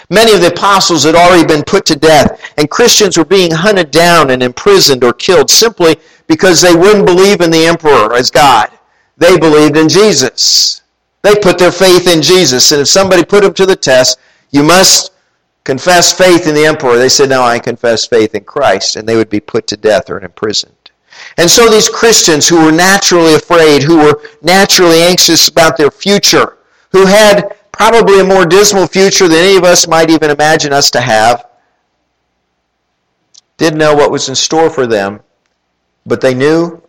Many 0.09 0.33
of 0.33 0.41
the 0.41 0.47
apostles 0.47 1.03
had 1.03 1.15
already 1.15 1.45
been 1.45 1.63
put 1.63 1.85
to 1.85 1.95
death, 1.95 2.41
and 2.57 2.69
Christians 2.69 3.17
were 3.17 3.25
being 3.25 3.51
hunted 3.51 3.91
down 3.91 4.31
and 4.31 4.41
imprisoned 4.41 5.03
or 5.03 5.13
killed 5.13 5.49
simply 5.51 5.97
because 6.27 6.61
they 6.61 6.75
wouldn't 6.75 7.05
believe 7.05 7.41
in 7.41 7.51
the 7.51 7.65
emperor 7.65 8.15
as 8.15 8.31
God. 8.31 8.69
They 9.17 9.37
believed 9.37 9.77
in 9.77 9.87
Jesus. 9.87 10.81
They 11.21 11.35
put 11.35 11.59
their 11.59 11.71
faith 11.71 12.07
in 12.07 12.21
Jesus. 12.21 12.71
And 12.71 12.81
if 12.81 12.87
somebody 12.87 13.23
put 13.23 13.43
them 13.43 13.53
to 13.55 13.65
the 13.65 13.75
test, 13.75 14.17
you 14.51 14.63
must 14.63 15.11
confess 15.63 16.17
faith 16.17 16.47
in 16.47 16.55
the 16.55 16.65
emperor. 16.65 16.97
They 16.97 17.09
said, 17.09 17.29
No, 17.29 17.43
I 17.43 17.59
confess 17.59 18.05
faith 18.05 18.33
in 18.33 18.43
Christ. 18.45 18.95
And 18.95 19.07
they 19.07 19.15
would 19.15 19.29
be 19.29 19.39
put 19.39 19.67
to 19.67 19.77
death 19.77 20.09
or 20.09 20.19
imprisoned. 20.19 20.73
And 21.37 21.49
so 21.49 21.69
these 21.69 21.89
Christians 21.89 22.47
who 22.47 22.63
were 22.63 22.71
naturally 22.71 23.33
afraid, 23.33 23.83
who 23.83 23.97
were 23.97 24.21
naturally 24.41 25.01
anxious 25.01 25.49
about 25.49 25.77
their 25.77 25.91
future, 25.91 26.57
who 26.91 27.05
had 27.05 27.55
probably 27.79 28.19
a 28.19 28.23
more 28.25 28.45
dismal 28.45 28.85
future 28.85 29.29
than 29.29 29.37
any 29.37 29.55
of 29.55 29.63
us 29.63 29.87
might 29.87 30.09
even 30.09 30.29
imagine 30.29 30.73
us 30.73 30.91
to 30.91 30.99
have, 30.99 31.47
didn't 33.55 33.79
know 33.79 33.95
what 33.95 34.11
was 34.11 34.27
in 34.27 34.35
store 34.35 34.69
for 34.69 34.85
them, 34.85 35.21
but 36.05 36.19
they 36.19 36.33
knew 36.33 36.81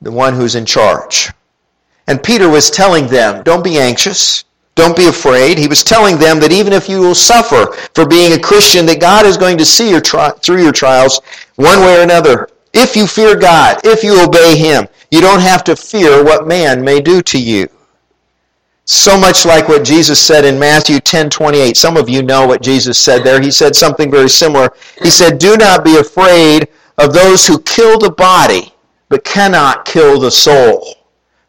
the 0.00 0.12
one 0.12 0.34
who's 0.34 0.54
in 0.54 0.64
charge. 0.64 1.32
And 2.06 2.22
Peter 2.22 2.48
was 2.48 2.70
telling 2.70 3.08
them, 3.08 3.42
don't 3.42 3.64
be 3.64 3.76
anxious. 3.76 4.44
Don't 4.76 4.96
be 4.96 5.08
afraid. 5.08 5.58
He 5.58 5.66
was 5.66 5.82
telling 5.82 6.16
them 6.16 6.38
that 6.38 6.52
even 6.52 6.72
if 6.72 6.88
you 6.88 7.00
will 7.00 7.16
suffer 7.16 7.72
for 7.96 8.06
being 8.06 8.34
a 8.34 8.40
Christian, 8.40 8.86
that 8.86 9.00
God 9.00 9.26
is 9.26 9.36
going 9.36 9.58
to 9.58 9.64
see 9.64 9.90
your 9.90 10.00
tri- 10.00 10.30
through 10.30 10.62
your 10.62 10.70
trials 10.70 11.20
one 11.56 11.80
way 11.80 11.98
or 11.98 12.02
another. 12.04 12.48
If 12.72 12.94
you 12.94 13.08
fear 13.08 13.34
God, 13.34 13.80
if 13.82 14.04
you 14.04 14.22
obey 14.22 14.56
Him, 14.56 14.86
you 15.10 15.20
don't 15.20 15.40
have 15.40 15.64
to 15.64 15.74
fear 15.74 16.22
what 16.22 16.46
man 16.46 16.84
may 16.84 17.00
do 17.00 17.20
to 17.22 17.38
you. 17.40 17.68
So 18.90 19.20
much 19.20 19.44
like 19.44 19.68
what 19.68 19.84
Jesus 19.84 20.18
said 20.18 20.46
in 20.46 20.58
Matthew 20.58 20.98
10 20.98 21.28
28. 21.28 21.76
Some 21.76 21.98
of 21.98 22.08
you 22.08 22.22
know 22.22 22.46
what 22.46 22.62
Jesus 22.62 22.98
said 22.98 23.22
there. 23.22 23.38
He 23.38 23.50
said 23.50 23.76
something 23.76 24.10
very 24.10 24.30
similar. 24.30 24.70
He 25.02 25.10
said, 25.10 25.36
Do 25.36 25.58
not 25.58 25.84
be 25.84 25.98
afraid 25.98 26.68
of 26.96 27.12
those 27.12 27.46
who 27.46 27.60
kill 27.60 27.98
the 27.98 28.10
body, 28.10 28.72
but 29.10 29.24
cannot 29.24 29.84
kill 29.84 30.18
the 30.18 30.30
soul. 30.30 30.94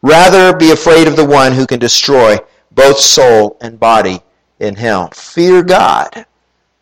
Rather, 0.02 0.54
be 0.54 0.72
afraid 0.72 1.08
of 1.08 1.16
the 1.16 1.24
one 1.24 1.52
who 1.52 1.66
can 1.66 1.78
destroy 1.78 2.36
both 2.72 2.98
soul 2.98 3.56
and 3.62 3.80
body 3.80 4.20
in 4.58 4.76
hell. 4.76 5.08
Fear 5.14 5.62
God, 5.62 6.26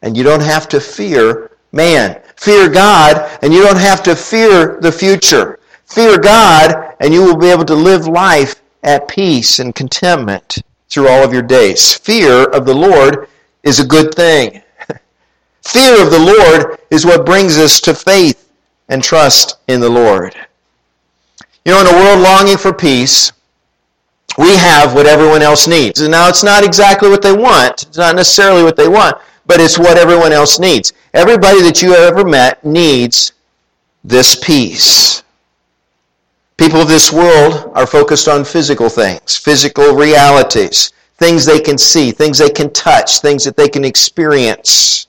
and 0.03 0.17
you 0.17 0.25
don't 0.25 0.43
have 0.43 0.69
to 0.71 0.81
fear 0.81 1.53
man. 1.71 2.21
Fear 2.35 2.71
God, 2.71 3.39
and 3.43 3.53
you 3.53 3.63
don't 3.63 3.79
have 3.79 4.03
to 4.03 4.17
fear 4.17 4.81
the 4.81 4.91
future. 4.91 5.61
Fear 5.87 6.19
God, 6.19 6.97
and 6.99 7.15
you 7.15 7.23
will 7.23 7.37
be 7.37 7.47
able 7.47 7.65
to 7.65 7.77
live 7.77 8.09
life 8.09 8.61
at 8.83 9.09
peace 9.09 9.59
and 9.59 9.75
contentment 9.75 10.59
through 10.89 11.09
all 11.09 11.23
of 11.23 11.33
your 11.33 11.43
days. 11.43 11.95
Fear 11.95 12.45
of 12.51 12.65
the 12.67 12.75
Lord 12.75 13.29
is 13.63 13.81
a 13.81 13.87
good 13.87 14.15
thing. 14.15 14.63
Fear 15.63 16.03
of 16.03 16.11
the 16.11 16.19
Lord 16.19 16.79
is 16.91 17.05
what 17.05 17.27
brings 17.27 17.59
us 17.59 17.81
to 17.83 17.95
faith 17.95 18.51
and 18.89 19.03
trust 19.03 19.57
in 19.69 19.81
the 19.81 19.89
Lord. 19.89 20.35
You 21.65 21.73
know, 21.73 21.81
in 21.81 21.87
a 21.87 21.93
world 21.93 22.21
longing 22.21 22.57
for 22.57 22.73
peace, 22.73 23.33
we 24.39 24.57
have 24.57 24.95
what 24.95 25.07
everyone 25.07 25.43
else 25.43 25.67
needs. 25.67 26.01
And 26.01 26.11
now 26.13 26.29
it's 26.29 26.45
not 26.45 26.65
exactly 26.65 27.11
what 27.11 27.23
they 27.23 27.33
want. 27.33 27.83
It's 27.83 27.99
not 27.99 28.17
necessarily 28.17 28.63
what 28.63 28.77
they 28.77 28.89
want, 28.89 29.17
but 29.47 29.61
it's 29.61 29.79
what 29.79 29.99
everyone 29.99 30.33
else 30.33 30.59
needs. 30.59 30.93
Everybody 31.13 31.61
that 31.63 31.83
you 31.83 31.91
have 31.91 32.13
ever 32.13 32.25
met 32.25 32.65
needs 32.65 33.33
this 34.05 34.37
peace. 34.37 35.23
People 36.59 36.81
of 36.81 36.89
this 36.89 37.13
world 37.13 37.71
are 37.75 37.87
focused 37.87 38.27
on 38.27 38.45
physical 38.45 38.89
things, 38.89 39.37
physical 39.37 39.95
realities, 39.95 40.93
things 41.17 41.47
they 41.47 41.61
can 41.61 41.79
see, 41.79 42.11
things 42.11 42.39
they 42.39 42.51
can 42.51 42.73
touch, 42.73 43.21
things 43.21 43.45
that 43.45 43.57
they 43.57 43.69
can 43.69 43.85
experience. 43.85 45.07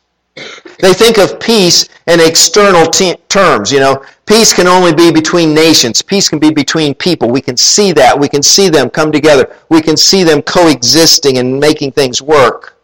They 0.80 0.94
think 0.94 1.18
of 1.18 1.40
peace 1.40 1.90
in 2.06 2.20
external 2.20 2.86
terms. 3.30 3.72
You 3.72 3.80
know, 3.80 4.06
peace 4.28 4.54
can 4.54 4.68
only 4.68 4.94
be 4.94 5.12
between 5.12 5.56
nations. 5.56 6.04
Peace 6.04 6.30
can 6.30 6.38
be 6.38 6.52
between 6.52 6.94
people. 6.94 7.30
We 7.30 7.42
can 7.42 7.58
see 7.58 7.92
that. 7.94 8.18
We 8.18 8.30
can 8.30 8.44
see 8.44 8.70
them 8.70 8.92
come 8.92 9.12
together. 9.12 9.54
We 9.70 9.82
can 9.82 9.98
see 9.98 10.24
them 10.24 10.44
coexisting 10.44 11.40
and 11.40 11.60
making 11.60 11.94
things 11.94 12.22
work. 12.22 12.78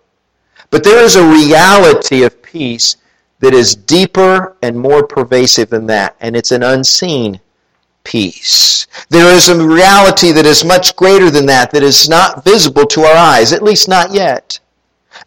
But 0.72 0.84
there 0.84 1.03
is 1.03 1.15
a 1.15 1.24
reality 1.24 2.24
of 2.24 2.41
peace 2.41 2.98
that 3.39 3.53
is 3.53 3.75
deeper 3.75 4.57
and 4.63 4.75
more 4.75 5.05
pervasive 5.05 5.69
than 5.69 5.86
that, 5.86 6.15
and 6.19 6.36
it's 6.36 6.51
an 6.51 6.63
unseen 6.63 7.39
peace. 8.05 8.88
There 9.09 9.35
is 9.35 9.50
a 9.50 9.67
reality 9.67 10.31
that 10.31 10.45
is 10.45 10.63
much 10.63 10.95
greater 10.95 11.29
than 11.29 11.45
that, 11.47 11.71
that 11.71 11.83
is 11.83 12.07
not 12.07 12.45
visible 12.45 12.85
to 12.85 13.01
our 13.01 13.15
eyes, 13.15 13.51
at 13.51 13.63
least 13.63 13.89
not 13.89 14.13
yet. 14.13 14.59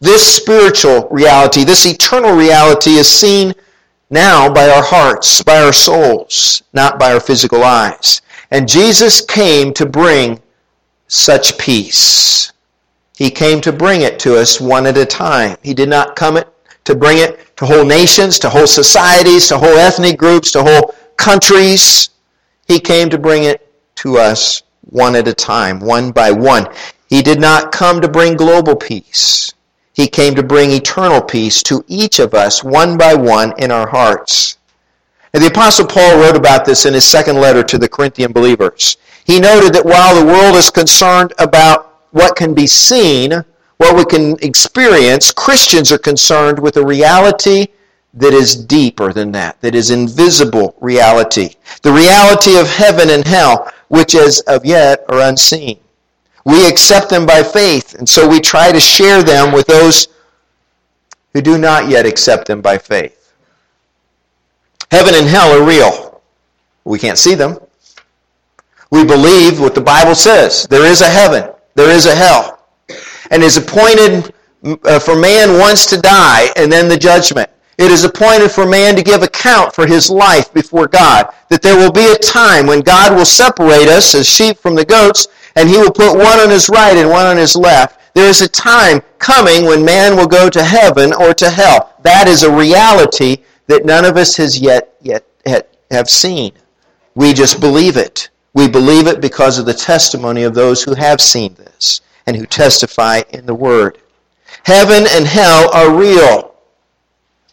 This 0.00 0.26
spiritual 0.36 1.08
reality, 1.10 1.64
this 1.64 1.84
eternal 1.84 2.34
reality 2.34 2.92
is 2.92 3.08
seen 3.08 3.54
now 4.10 4.52
by 4.52 4.70
our 4.70 4.82
hearts, 4.82 5.42
by 5.42 5.60
our 5.60 5.72
souls, 5.72 6.62
not 6.72 6.98
by 6.98 7.12
our 7.12 7.20
physical 7.20 7.62
eyes. 7.62 8.22
And 8.50 8.68
Jesus 8.68 9.20
came 9.20 9.74
to 9.74 9.84
bring 9.84 10.40
such 11.08 11.58
peace. 11.58 12.52
He 13.16 13.30
came 13.30 13.60
to 13.62 13.72
bring 13.72 14.02
it 14.02 14.18
to 14.20 14.36
us 14.36 14.60
one 14.60 14.86
at 14.86 14.96
a 14.96 15.04
time. 15.04 15.56
He 15.62 15.74
did 15.74 15.88
not 15.88 16.16
come 16.16 16.40
to 16.84 16.94
bring 16.94 17.18
it 17.18 17.56
to 17.56 17.66
whole 17.66 17.84
nations, 17.84 18.38
to 18.38 18.48
whole 18.48 18.66
societies, 18.66 19.48
to 19.48 19.58
whole 19.58 19.76
ethnic 19.76 20.16
groups, 20.16 20.52
to 20.52 20.62
whole 20.62 20.94
countries. 21.16 22.10
He 22.68 22.78
came 22.78 23.08
to 23.10 23.18
bring 23.18 23.44
it 23.44 23.72
to 23.96 24.18
us 24.18 24.62
one 24.82 25.16
at 25.16 25.26
a 25.26 25.34
time, 25.34 25.80
one 25.80 26.12
by 26.12 26.30
one. 26.30 26.68
He 27.08 27.22
did 27.22 27.40
not 27.40 27.72
come 27.72 28.00
to 28.00 28.08
bring 28.08 28.36
global 28.36 28.76
peace. 28.76 29.54
He 29.94 30.06
came 30.06 30.34
to 30.34 30.42
bring 30.42 30.70
eternal 30.70 31.20
peace 31.20 31.62
to 31.64 31.84
each 31.88 32.18
of 32.18 32.34
us, 32.34 32.62
one 32.62 32.96
by 32.96 33.14
one, 33.14 33.52
in 33.58 33.70
our 33.70 33.88
hearts. 33.88 34.58
And 35.32 35.42
the 35.42 35.48
Apostle 35.48 35.86
Paul 35.86 36.18
wrote 36.18 36.36
about 36.36 36.64
this 36.64 36.86
in 36.86 36.94
his 36.94 37.04
second 37.04 37.40
letter 37.40 37.62
to 37.62 37.78
the 37.78 37.88
Corinthian 37.88 38.32
believers. 38.32 38.96
He 39.24 39.40
noted 39.40 39.74
that 39.74 39.84
while 39.84 40.14
the 40.14 40.24
world 40.24 40.54
is 40.54 40.70
concerned 40.70 41.32
about 41.38 42.04
what 42.12 42.36
can 42.36 42.54
be 42.54 42.66
seen, 42.66 43.32
what 43.78 43.96
we 43.96 44.04
can 44.04 44.36
experience, 44.42 45.32
Christians 45.32 45.90
are 45.90 45.98
concerned 45.98 46.58
with 46.58 46.76
a 46.76 46.84
reality 46.84 47.68
that 48.18 48.34
is 48.34 48.56
deeper 48.56 49.12
than 49.12 49.32
that, 49.32 49.60
that 49.60 49.74
is 49.74 49.90
invisible 49.90 50.74
reality. 50.80 51.54
The 51.82 51.92
reality 51.92 52.58
of 52.58 52.68
heaven 52.68 53.10
and 53.10 53.26
hell, 53.26 53.72
which 53.88 54.14
as 54.14 54.40
of 54.40 54.64
yet 54.64 55.04
are 55.08 55.20
unseen. 55.20 55.78
We 56.44 56.66
accept 56.66 57.10
them 57.10 57.26
by 57.26 57.42
faith, 57.42 57.94
and 57.94 58.08
so 58.08 58.28
we 58.28 58.40
try 58.40 58.72
to 58.72 58.80
share 58.80 59.22
them 59.22 59.52
with 59.52 59.66
those 59.66 60.08
who 61.34 61.42
do 61.42 61.58
not 61.58 61.88
yet 61.88 62.06
accept 62.06 62.46
them 62.48 62.60
by 62.60 62.78
faith. 62.78 63.34
Heaven 64.90 65.14
and 65.14 65.26
hell 65.26 65.52
are 65.52 65.64
real. 65.64 66.22
We 66.84 66.98
can't 66.98 67.18
see 67.18 67.34
them. 67.34 67.58
We 68.90 69.04
believe 69.04 69.60
what 69.60 69.74
the 69.74 69.82
Bible 69.82 70.14
says. 70.14 70.66
There 70.68 70.86
is 70.86 71.02
a 71.02 71.08
heaven. 71.08 71.50
There 71.74 71.90
is 71.90 72.06
a 72.06 72.14
hell. 72.14 72.60
And 73.30 73.42
is 73.42 73.58
appointed 73.58 74.32
uh, 74.84 74.98
for 74.98 75.14
man 75.14 75.58
once 75.58 75.86
to 75.86 76.00
die 76.00 76.48
and 76.56 76.72
then 76.72 76.88
the 76.88 76.96
judgment. 76.96 77.50
It 77.78 77.92
is 77.92 78.04
appointed 78.04 78.50
for 78.50 78.66
man 78.66 78.96
to 78.96 79.04
give 79.04 79.22
account 79.22 79.72
for 79.72 79.86
his 79.86 80.10
life 80.10 80.52
before 80.52 80.88
God. 80.88 81.32
That 81.48 81.62
there 81.62 81.76
will 81.76 81.92
be 81.92 82.12
a 82.12 82.18
time 82.18 82.66
when 82.66 82.80
God 82.80 83.16
will 83.16 83.24
separate 83.24 83.88
us 83.88 84.14
as 84.16 84.28
sheep 84.28 84.58
from 84.58 84.74
the 84.74 84.84
goats, 84.84 85.28
and 85.54 85.68
he 85.68 85.78
will 85.78 85.92
put 85.92 86.16
one 86.16 86.40
on 86.40 86.50
his 86.50 86.68
right 86.68 86.96
and 86.96 87.08
one 87.08 87.26
on 87.26 87.36
his 87.36 87.54
left. 87.54 88.14
There 88.14 88.28
is 88.28 88.42
a 88.42 88.48
time 88.48 89.00
coming 89.20 89.64
when 89.64 89.84
man 89.84 90.16
will 90.16 90.26
go 90.26 90.50
to 90.50 90.64
heaven 90.64 91.12
or 91.12 91.32
to 91.34 91.48
hell. 91.48 91.94
That 92.02 92.26
is 92.26 92.42
a 92.42 92.52
reality 92.52 93.44
that 93.68 93.84
none 93.84 94.04
of 94.04 94.16
us 94.16 94.36
has 94.36 94.58
yet, 94.58 94.96
yet 95.00 95.24
have 95.90 96.10
seen. 96.10 96.52
We 97.14 97.32
just 97.32 97.60
believe 97.60 97.96
it. 97.96 98.30
We 98.54 98.68
believe 98.68 99.06
it 99.06 99.20
because 99.20 99.58
of 99.58 99.66
the 99.66 99.74
testimony 99.74 100.42
of 100.42 100.54
those 100.54 100.82
who 100.82 100.94
have 100.94 101.20
seen 101.20 101.54
this 101.54 102.00
and 102.26 102.36
who 102.36 102.44
testify 102.44 103.22
in 103.30 103.46
the 103.46 103.54
Word. 103.54 103.98
Heaven 104.64 105.06
and 105.10 105.26
hell 105.26 105.70
are 105.72 105.94
real. 105.94 106.56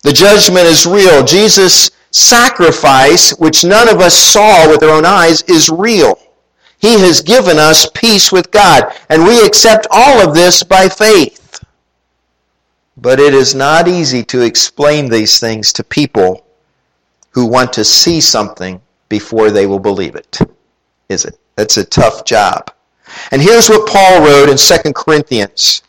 The 0.05 0.13
judgment 0.13 0.67
is 0.67 0.85
real. 0.85 1.23
Jesus' 1.23 1.89
sacrifice, 2.11 3.31
which 3.39 3.65
none 3.65 3.89
of 3.89 4.01
us 4.01 4.15
saw 4.15 4.69
with 4.69 4.83
our 4.83 4.91
own 4.91 5.03
eyes, 5.03 5.41
is 5.47 5.67
real. 5.67 6.19
He 6.77 6.99
has 6.99 7.21
given 7.21 7.57
us 7.57 7.89
peace 7.95 8.31
with 8.31 8.51
God, 8.51 8.93
and 9.09 9.25
we 9.25 9.43
accept 9.43 9.87
all 9.89 10.21
of 10.21 10.35
this 10.35 10.61
by 10.61 10.89
faith. 10.89 11.59
But 12.95 13.19
it 13.19 13.33
is 13.33 13.55
not 13.55 13.87
easy 13.87 14.23
to 14.25 14.41
explain 14.41 15.09
these 15.09 15.39
things 15.39 15.73
to 15.73 15.83
people 15.83 16.45
who 17.31 17.47
want 17.47 17.73
to 17.73 17.83
see 17.83 18.21
something 18.21 18.79
before 19.09 19.49
they 19.49 19.65
will 19.65 19.79
believe 19.79 20.15
it, 20.15 20.37
is 21.09 21.25
it? 21.25 21.39
That's 21.55 21.77
a 21.77 21.83
tough 21.83 22.25
job. 22.25 22.71
And 23.31 23.41
here's 23.41 23.69
what 23.69 23.89
Paul 23.89 24.21
wrote 24.21 24.49
in 24.49 24.57
2 24.57 24.93
Corinthians. 24.93 25.81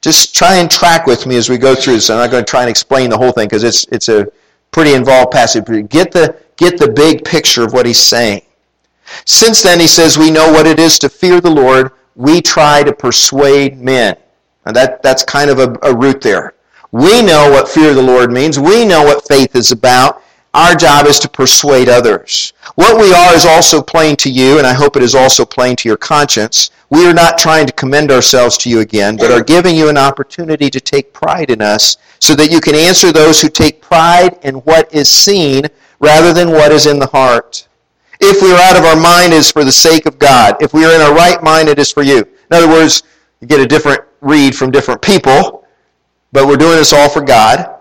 Just 0.00 0.34
try 0.34 0.56
and 0.56 0.70
track 0.70 1.06
with 1.06 1.26
me 1.26 1.36
as 1.36 1.48
we 1.48 1.58
go 1.58 1.74
through 1.74 1.94
this. 1.94 2.10
I'm 2.10 2.18
not 2.18 2.30
going 2.30 2.44
to 2.44 2.48
try 2.50 2.60
and 2.60 2.70
explain 2.70 3.10
the 3.10 3.18
whole 3.18 3.32
thing 3.32 3.48
because 3.48 3.64
it's, 3.64 3.84
it's 3.86 4.08
a 4.08 4.26
pretty 4.70 4.94
involved 4.94 5.32
passage. 5.32 5.64
But 5.64 5.88
get 5.88 6.12
the, 6.12 6.36
get 6.56 6.78
the 6.78 6.88
big 6.88 7.24
picture 7.24 7.64
of 7.64 7.72
what 7.72 7.86
he's 7.86 8.00
saying. 8.00 8.42
Since 9.24 9.62
then, 9.62 9.80
he 9.80 9.86
says, 9.86 10.18
we 10.18 10.30
know 10.30 10.50
what 10.50 10.66
it 10.66 10.78
is 10.78 10.98
to 11.00 11.08
fear 11.08 11.40
the 11.40 11.50
Lord. 11.50 11.92
We 12.14 12.40
try 12.40 12.82
to 12.82 12.92
persuade 12.92 13.78
men. 13.78 14.16
And 14.64 14.74
that, 14.74 15.02
that's 15.02 15.22
kind 15.22 15.50
of 15.50 15.58
a, 15.58 15.76
a 15.82 15.96
root 15.96 16.20
there. 16.20 16.54
We 16.92 17.22
know 17.22 17.50
what 17.50 17.68
fear 17.68 17.90
of 17.90 17.96
the 17.96 18.02
Lord 18.02 18.32
means. 18.32 18.58
We 18.58 18.84
know 18.84 19.02
what 19.02 19.26
faith 19.26 19.54
is 19.54 19.70
about. 19.70 20.22
Our 20.56 20.74
job 20.74 21.04
is 21.04 21.20
to 21.20 21.28
persuade 21.28 21.90
others. 21.90 22.54
What 22.76 22.98
we 22.98 23.12
are 23.12 23.34
is 23.34 23.44
also 23.44 23.82
plain 23.82 24.16
to 24.16 24.30
you, 24.30 24.56
and 24.56 24.66
I 24.66 24.72
hope 24.72 24.96
it 24.96 25.02
is 25.02 25.14
also 25.14 25.44
plain 25.44 25.76
to 25.76 25.86
your 25.86 25.98
conscience. 25.98 26.70
We 26.88 27.06
are 27.06 27.12
not 27.12 27.36
trying 27.36 27.66
to 27.66 27.74
commend 27.74 28.10
ourselves 28.10 28.56
to 28.58 28.70
you 28.70 28.80
again, 28.80 29.18
but 29.18 29.30
are 29.30 29.44
giving 29.44 29.76
you 29.76 29.90
an 29.90 29.98
opportunity 29.98 30.70
to 30.70 30.80
take 30.80 31.12
pride 31.12 31.50
in 31.50 31.60
us 31.60 31.98
so 32.20 32.34
that 32.36 32.50
you 32.50 32.62
can 32.62 32.74
answer 32.74 33.12
those 33.12 33.38
who 33.38 33.50
take 33.50 33.82
pride 33.82 34.38
in 34.44 34.54
what 34.60 34.90
is 34.94 35.10
seen 35.10 35.66
rather 36.00 36.32
than 36.32 36.50
what 36.50 36.72
is 36.72 36.86
in 36.86 36.98
the 36.98 37.08
heart. 37.08 37.68
If 38.22 38.40
we 38.40 38.50
are 38.50 38.58
out 38.58 38.78
of 38.78 38.84
our 38.86 38.96
mind, 38.96 39.34
it 39.34 39.40
is 39.40 39.52
for 39.52 39.62
the 39.62 39.70
sake 39.70 40.06
of 40.06 40.18
God. 40.18 40.56
If 40.62 40.72
we 40.72 40.86
are 40.86 40.94
in 40.94 41.02
our 41.02 41.14
right 41.14 41.42
mind, 41.42 41.68
it 41.68 41.78
is 41.78 41.92
for 41.92 42.02
you. 42.02 42.20
In 42.20 42.56
other 42.56 42.68
words, 42.68 43.02
you 43.42 43.46
get 43.46 43.60
a 43.60 43.66
different 43.66 44.00
read 44.22 44.56
from 44.56 44.70
different 44.70 45.02
people, 45.02 45.66
but 46.32 46.46
we're 46.46 46.56
doing 46.56 46.78
this 46.78 46.94
all 46.94 47.10
for 47.10 47.20
God. 47.20 47.75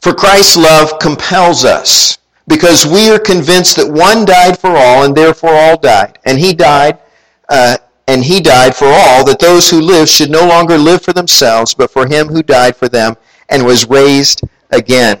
For 0.00 0.14
Christ's 0.14 0.56
love 0.56 0.98
compels 0.98 1.64
us, 1.64 2.18
because 2.48 2.86
we 2.86 3.10
are 3.10 3.18
convinced 3.18 3.76
that 3.76 3.90
one 3.90 4.24
died 4.24 4.58
for 4.58 4.70
all, 4.70 5.04
and 5.04 5.14
therefore 5.14 5.52
all 5.52 5.78
died. 5.78 6.18
And 6.24 6.38
he 6.38 6.54
died, 6.54 6.98
uh, 7.48 7.76
and 8.08 8.24
he 8.24 8.40
died 8.40 8.74
for 8.74 8.86
all, 8.86 9.24
that 9.26 9.38
those 9.38 9.70
who 9.70 9.80
live 9.80 10.08
should 10.08 10.30
no 10.30 10.46
longer 10.46 10.78
live 10.78 11.02
for 11.02 11.12
themselves, 11.12 11.74
but 11.74 11.90
for 11.90 12.06
him 12.06 12.28
who 12.28 12.42
died 12.42 12.76
for 12.76 12.88
them 12.88 13.14
and 13.50 13.64
was 13.64 13.88
raised 13.88 14.42
again. 14.70 15.20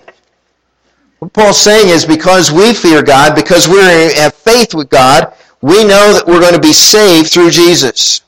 What 1.18 1.34
Paul's 1.34 1.60
saying 1.60 1.90
is 1.90 2.06
because 2.06 2.50
we 2.50 2.72
fear 2.72 3.02
God, 3.02 3.34
because 3.34 3.68
we 3.68 3.76
have 3.78 4.34
faith 4.34 4.74
with 4.74 4.88
God, 4.88 5.34
we 5.60 5.84
know 5.84 6.14
that 6.14 6.24
we're 6.26 6.40
going 6.40 6.54
to 6.54 6.60
be 6.60 6.72
saved 6.72 7.30
through 7.30 7.50
Jesus. 7.50 8.22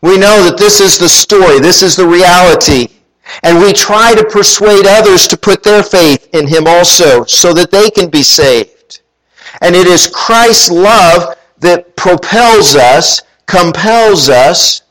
We 0.00 0.16
know 0.16 0.42
that 0.44 0.56
this 0.56 0.80
is 0.80 0.98
the 0.98 1.08
story, 1.08 1.60
this 1.60 1.82
is 1.82 1.96
the 1.96 2.06
reality. 2.06 2.88
And 3.42 3.58
we 3.58 3.72
try 3.72 4.14
to 4.14 4.24
persuade 4.24 4.86
others 4.86 5.26
to 5.28 5.36
put 5.36 5.62
their 5.62 5.82
faith 5.82 6.28
in 6.32 6.46
Him 6.46 6.66
also 6.66 7.24
so 7.24 7.52
that 7.54 7.70
they 7.70 7.90
can 7.90 8.08
be 8.08 8.22
saved. 8.22 9.00
And 9.60 9.74
it 9.74 9.86
is 9.86 10.10
Christ's 10.12 10.70
love 10.70 11.36
that 11.58 11.96
propels 11.96 12.76
us, 12.76 13.22
compels 13.46 14.28
us 14.28 14.82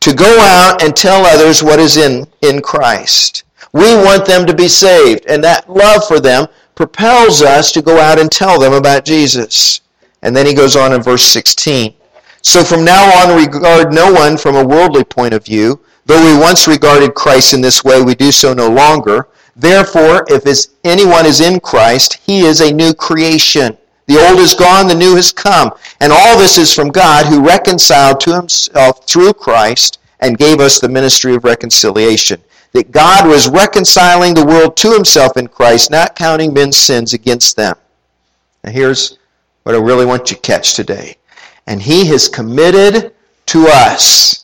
to 0.00 0.14
go 0.14 0.38
out 0.40 0.82
and 0.82 0.96
tell 0.96 1.24
others 1.26 1.62
what 1.62 1.78
is 1.78 1.96
in, 1.96 2.26
in 2.42 2.60
Christ. 2.60 3.44
We 3.72 3.94
want 3.94 4.26
them 4.26 4.46
to 4.46 4.54
be 4.54 4.66
saved, 4.66 5.26
and 5.26 5.44
that 5.44 5.70
love 5.70 6.04
for 6.06 6.18
them 6.18 6.48
propels 6.74 7.42
us 7.42 7.70
to 7.72 7.82
go 7.82 8.00
out 8.00 8.18
and 8.18 8.30
tell 8.30 8.58
them 8.58 8.72
about 8.72 9.04
Jesus. 9.04 9.82
And 10.22 10.34
then 10.34 10.46
he 10.46 10.54
goes 10.54 10.76
on 10.76 10.92
in 10.92 11.02
verse 11.02 11.22
16. 11.22 11.94
So 12.42 12.64
from 12.64 12.84
now 12.84 13.04
on, 13.20 13.36
regard 13.36 13.92
no 13.92 14.12
one 14.12 14.36
from 14.36 14.56
a 14.56 14.64
worldly 14.66 15.04
point 15.04 15.34
of 15.34 15.44
view. 15.44 15.80
Though 16.10 16.34
we 16.34 16.40
once 16.40 16.66
regarded 16.66 17.14
Christ 17.14 17.54
in 17.54 17.60
this 17.60 17.84
way, 17.84 18.02
we 18.02 18.16
do 18.16 18.32
so 18.32 18.52
no 18.52 18.68
longer. 18.68 19.28
Therefore, 19.54 20.24
if 20.26 20.42
anyone 20.82 21.24
is 21.24 21.40
in 21.40 21.60
Christ, 21.60 22.14
he 22.14 22.40
is 22.40 22.60
a 22.60 22.72
new 22.72 22.92
creation. 22.92 23.78
The 24.06 24.18
old 24.18 24.40
is 24.40 24.52
gone, 24.52 24.88
the 24.88 24.94
new 24.96 25.14
has 25.14 25.30
come. 25.30 25.70
And 26.00 26.12
all 26.12 26.36
this 26.36 26.58
is 26.58 26.74
from 26.74 26.88
God, 26.88 27.26
who 27.26 27.46
reconciled 27.46 28.18
to 28.22 28.34
himself 28.34 29.06
through 29.06 29.34
Christ 29.34 30.00
and 30.18 30.36
gave 30.36 30.58
us 30.58 30.80
the 30.80 30.88
ministry 30.88 31.36
of 31.36 31.44
reconciliation 31.44 32.42
that 32.72 32.90
God 32.90 33.28
was 33.28 33.48
reconciling 33.48 34.34
the 34.34 34.44
world 34.44 34.76
to 34.78 34.92
himself 34.92 35.36
in 35.36 35.46
Christ, 35.46 35.92
not 35.92 36.16
counting 36.16 36.52
men's 36.52 36.76
sins 36.76 37.14
against 37.14 37.54
them. 37.54 37.76
Now 38.64 38.72
here's 38.72 39.16
what 39.62 39.76
I 39.76 39.78
really 39.78 40.06
want 40.06 40.28
you 40.32 40.36
to 40.38 40.42
catch 40.42 40.74
today. 40.74 41.18
And 41.68 41.80
he 41.80 42.04
has 42.06 42.28
committed 42.28 43.14
to 43.46 43.66
us 43.68 44.39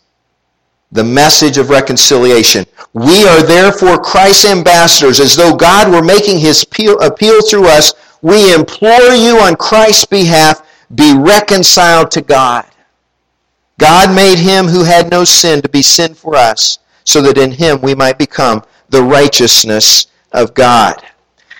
the 0.92 1.04
message 1.04 1.58
of 1.58 1.70
reconciliation. 1.70 2.64
We 2.92 3.26
are 3.26 3.42
therefore 3.42 3.98
Christ's 3.98 4.46
ambassadors, 4.46 5.20
as 5.20 5.36
though 5.36 5.54
God 5.54 5.90
were 5.90 6.02
making 6.02 6.38
his 6.38 6.62
appeal, 6.62 7.42
through 7.42 7.68
us. 7.68 7.92
We 8.22 8.54
implore 8.54 9.12
you 9.12 9.38
on 9.38 9.56
Christ's 9.56 10.06
behalf, 10.06 10.62
be 10.94 11.14
reconciled 11.16 12.10
to 12.12 12.22
God. 12.22 12.66
God 13.78 14.14
made 14.14 14.38
him 14.38 14.66
who 14.66 14.84
had 14.84 15.10
no 15.10 15.24
sin 15.24 15.60
to 15.62 15.68
be 15.68 15.82
sin 15.82 16.14
for 16.14 16.34
us 16.34 16.78
so 17.04 17.20
that 17.22 17.38
in 17.38 17.52
him 17.52 17.80
we 17.82 17.94
might 17.94 18.18
become 18.18 18.62
the 18.88 19.02
righteousness 19.02 20.06
of 20.32 20.54
God. 20.54 21.02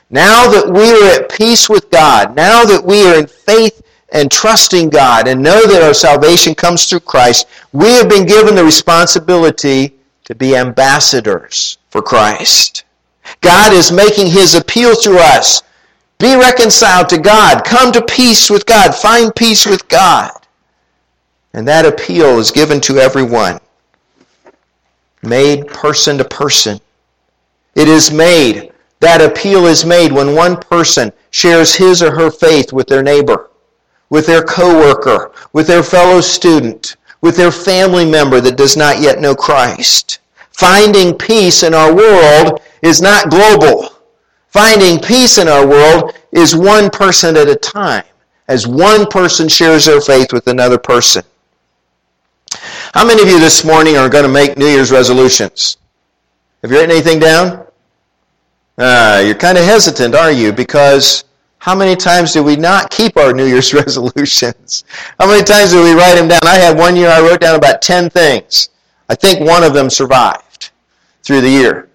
Now 0.09 0.51
that 0.51 0.69
we 0.69 0.91
are 0.93 1.23
at 1.23 1.31
peace 1.31 1.69
with 1.69 1.91
God, 1.91 2.35
now 2.35 2.65
that 2.65 2.83
we 2.85 3.07
are 3.07 3.19
in 3.19 3.27
faith 3.27 3.83
and 4.11 4.31
trusting 4.31 4.91
God 4.91 5.29
and 5.29 5.43
know 5.43 5.67
that 5.67 5.83
our 5.83 5.95
salvation 5.95 6.55
comes 6.55 6.87
through 6.87 7.01
Christ, 7.01 7.47
we 7.73 7.89
have 7.95 8.09
been 8.09 8.27
given 8.27 8.55
the 8.55 8.65
responsibility 8.65 9.95
to 10.25 10.35
be 10.35 10.57
ambassadors 10.57 11.79
for 11.91 12.03
Christ. 12.03 12.85
God 13.41 13.73
is 13.73 13.91
making 13.91 14.29
his 14.29 14.55
appeal 14.55 14.95
to 14.97 15.19
us. 15.19 15.63
Be 16.19 16.37
reconciled 16.37 17.09
to 17.11 17.19
God. 17.19 17.65
Come 17.65 17.93
to 17.93 18.03
peace 18.03 18.49
with 18.49 18.65
God. 18.67 18.95
Find 18.95 19.35
peace 19.35 19.67
with 19.67 19.87
God. 19.89 20.33
And 21.53 21.67
that 21.69 21.85
appeal 21.85 22.39
is 22.39 22.51
given 22.51 22.81
to 22.83 22.99
everyone 22.99 23.61
made 25.27 25.67
person 25.67 26.19
to 26.19 26.25
person. 26.25 26.81
It 27.75 27.89
is 27.89 28.11
made, 28.11 28.73
that 29.01 29.21
appeal 29.21 29.67
is 29.67 29.85
made 29.85 30.13
when 30.13 30.35
one 30.35 30.57
person 30.57 31.13
shares 31.31 31.75
his 31.75 32.03
or 32.03 32.15
her 32.15 32.31
faith 32.31 32.73
with 32.73 32.87
their 32.87 33.03
neighbor, 33.03 33.51
with 34.11 34.27
their 34.27 34.43
coworker, 34.43 35.33
with 35.53 35.67
their 35.67 35.83
fellow 35.83 36.21
student, 36.21 36.97
with 37.21 37.37
their 37.37 37.51
family 37.51 38.05
member 38.05 38.41
that 38.41 38.57
does 38.57 38.77
not 38.77 39.01
yet 39.01 39.21
know 39.21 39.35
Christ. 39.35 40.21
Finding 40.53 41.17
peace 41.17 41.63
in 41.63 41.75
our 41.75 41.95
world 41.95 42.61
is 42.83 43.03
not 43.03 43.31
global. 43.31 43.91
Finding 44.49 44.99
peace 44.99 45.39
in 45.39 45.49
our 45.49 45.67
world 45.67 46.15
is 46.33 46.57
one 46.57 46.89
person 46.89 47.37
at 47.37 47.49
a 47.49 47.57
time, 47.57 48.05
as 48.49 48.67
one 48.67 49.07
person 49.07 49.49
shares 49.49 49.85
their 49.85 50.01
faith 50.01 50.33
with 50.33 50.47
another 50.47 50.79
person. 50.79 51.23
How 52.95 53.07
many 53.07 53.23
of 53.23 53.29
you 53.29 53.39
this 53.39 53.65
morning 53.65 53.97
are 53.97 54.09
going 54.09 54.25
to 54.25 54.31
make 54.31 54.57
New 54.57 54.67
Year's 54.67 54.91
resolutions? 54.91 55.77
Have 56.63 56.71
you 56.71 56.79
written 56.79 56.91
anything 56.91 57.19
down? 57.19 57.67
Uh, 58.79 59.23
you're 59.25 59.35
kind 59.35 59.59
of 59.59 59.65
hesitant, 59.65 60.15
are 60.15 60.33
you? 60.33 60.53
Because 60.53 61.25
how 61.67 61.75
many 61.75 61.97
times 61.97 62.33
do 62.33 62.45
we 62.45 62.55
not 62.55 62.91
keep 62.91 63.17
our 63.17 63.33
New 63.33 63.45
Year's 63.45 63.75
resolutions? 63.83 64.85
How 65.19 65.27
many 65.27 65.43
times 65.43 65.73
do 65.73 65.83
we 65.83 65.95
write 65.95 66.15
them 66.15 66.29
down? 66.29 66.39
I 66.45 66.55
had 66.55 66.79
one 66.79 66.95
year 66.95 67.09
I 67.09 67.21
wrote 67.21 67.41
down 67.41 67.57
about 67.57 67.83
10 67.83 68.09
things. 68.09 68.69
I 69.09 69.17
think 69.17 69.41
one 69.41 69.65
of 69.65 69.75
them 69.75 69.91
survived 69.91 70.71
through 71.25 71.41
the 71.41 71.51
year. 71.51 71.89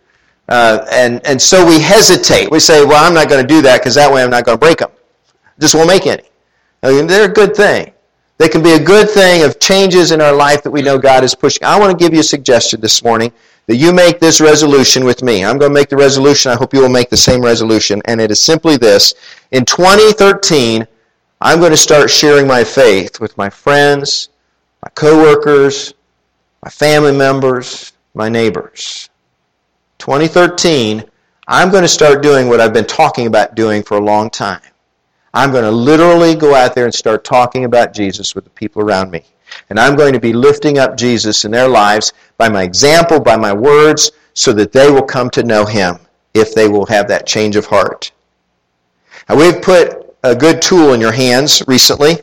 Uh, 0.50 0.86
and, 0.92 1.26
and 1.26 1.42
so 1.42 1.66
we 1.66 1.80
hesitate. 1.80 2.52
We 2.52 2.60
say, 2.60 2.84
well, 2.84 3.02
I'm 3.02 3.14
not 3.14 3.30
going 3.30 3.42
to 3.42 3.48
do 3.48 3.62
that 3.62 3.80
because 3.80 3.96
that 3.96 4.12
way 4.12 4.22
I'm 4.22 4.30
not 4.30 4.44
going 4.44 4.58
to 4.58 4.60
break 4.60 4.80
them. 4.80 4.92
Just 5.58 5.74
won't 5.74 5.88
make 5.88 6.06
any. 6.06 6.24
I 6.84 6.92
mean, 6.92 7.08
they're 7.08 7.30
a 7.30 7.34
good 7.34 7.56
thing. 7.56 7.94
They 8.40 8.50
can 8.50 8.62
be 8.62 8.74
a 8.74 8.84
good 8.84 9.10
thing 9.10 9.44
of 9.44 9.58
changes 9.62 10.12
in 10.12 10.20
our 10.20 10.36
life 10.36 10.64
that 10.64 10.72
we 10.72 10.82
know 10.82 10.98
God 10.98 11.24
is 11.24 11.34
pushing. 11.34 11.64
I 11.64 11.80
want 11.80 11.98
to 11.98 12.04
give 12.04 12.14
you 12.14 12.20
a 12.20 12.24
suggestion 12.24 12.82
this 12.82 13.06
morning 13.06 13.32
that 13.72 13.78
you 13.78 13.94
make 13.94 14.20
this 14.20 14.42
resolution 14.42 15.06
with 15.06 15.24
me. 15.24 15.46
I'm 15.46 15.58
going 15.58 15.72
to 15.72 15.74
make 15.74 15.88
the 15.88 15.96
resolution. 15.96 16.52
I 16.52 16.56
hope 16.56 16.74
you 16.74 16.82
will 16.82 16.90
make 16.90 17.10
the 17.10 17.16
same 17.16 17.42
resolution. 17.42 18.02
And 18.04 18.20
it 18.20 18.30
is 18.30 18.42
simply 18.42 18.76
this. 18.76 19.14
In 19.52 19.64
2013, 19.64 20.86
I'm 21.40 21.60
going 21.60 21.72
to 21.72 21.78
start 21.78 22.10
sharing 22.10 22.46
my 22.46 22.66
faith 22.66 23.22
with 23.22 23.38
my 23.38 23.50
friends, 23.50 24.28
my 24.84 24.90
coworkers, 24.94 25.94
my 26.62 26.70
family 26.70 27.14
members, 27.14 27.94
my 28.14 28.28
neighbors. 28.28 29.10
2013, 30.00 31.06
I'm 31.48 31.72
going 31.72 31.84
to 31.84 31.88
start 31.88 32.22
doing 32.22 32.50
what 32.50 32.60
I've 32.60 32.74
been 32.74 32.84
talking 32.84 33.26
about 33.26 33.56
doing 33.56 33.84
for 33.84 33.96
a 33.96 34.04
long 34.04 34.30
time. 34.30 34.60
I'm 35.34 35.52
going 35.52 35.64
to 35.64 35.72
literally 35.72 36.36
go 36.36 36.56
out 36.56 36.76
there 36.76 36.84
and 36.84 36.94
start 36.94 37.24
talking 37.24 37.64
about 37.64 37.94
Jesus 37.94 38.36
with 38.36 38.44
the 38.44 38.50
people 38.50 38.82
around 38.82 39.12
me. 39.12 39.24
And 39.72 39.80
I'm 39.80 39.96
going 39.96 40.12
to 40.12 40.20
be 40.20 40.34
lifting 40.34 40.80
up 40.80 40.98
Jesus 40.98 41.46
in 41.46 41.52
their 41.52 41.70
lives 41.70 42.12
by 42.38 42.50
my 42.50 42.64
example, 42.64 43.22
by 43.22 43.38
my 43.38 43.54
words, 43.54 44.12
so 44.34 44.52
that 44.52 44.74
they 44.74 44.92
will 44.92 45.02
come 45.02 45.30
to 45.30 45.44
know 45.44 45.64
him 45.64 45.98
if 46.34 46.54
they 46.54 46.68
will 46.68 46.86
have 46.88 47.08
that 47.08 47.26
change 47.26 47.56
of 47.56 47.66
heart. 47.68 48.12
Now, 49.30 49.38
we've 49.38 49.62
put 49.62 50.14
a 50.24 50.36
good 50.36 50.62
tool 50.62 50.92
in 50.92 51.00
your 51.00 51.14
hands 51.14 51.64
recently. 51.68 52.18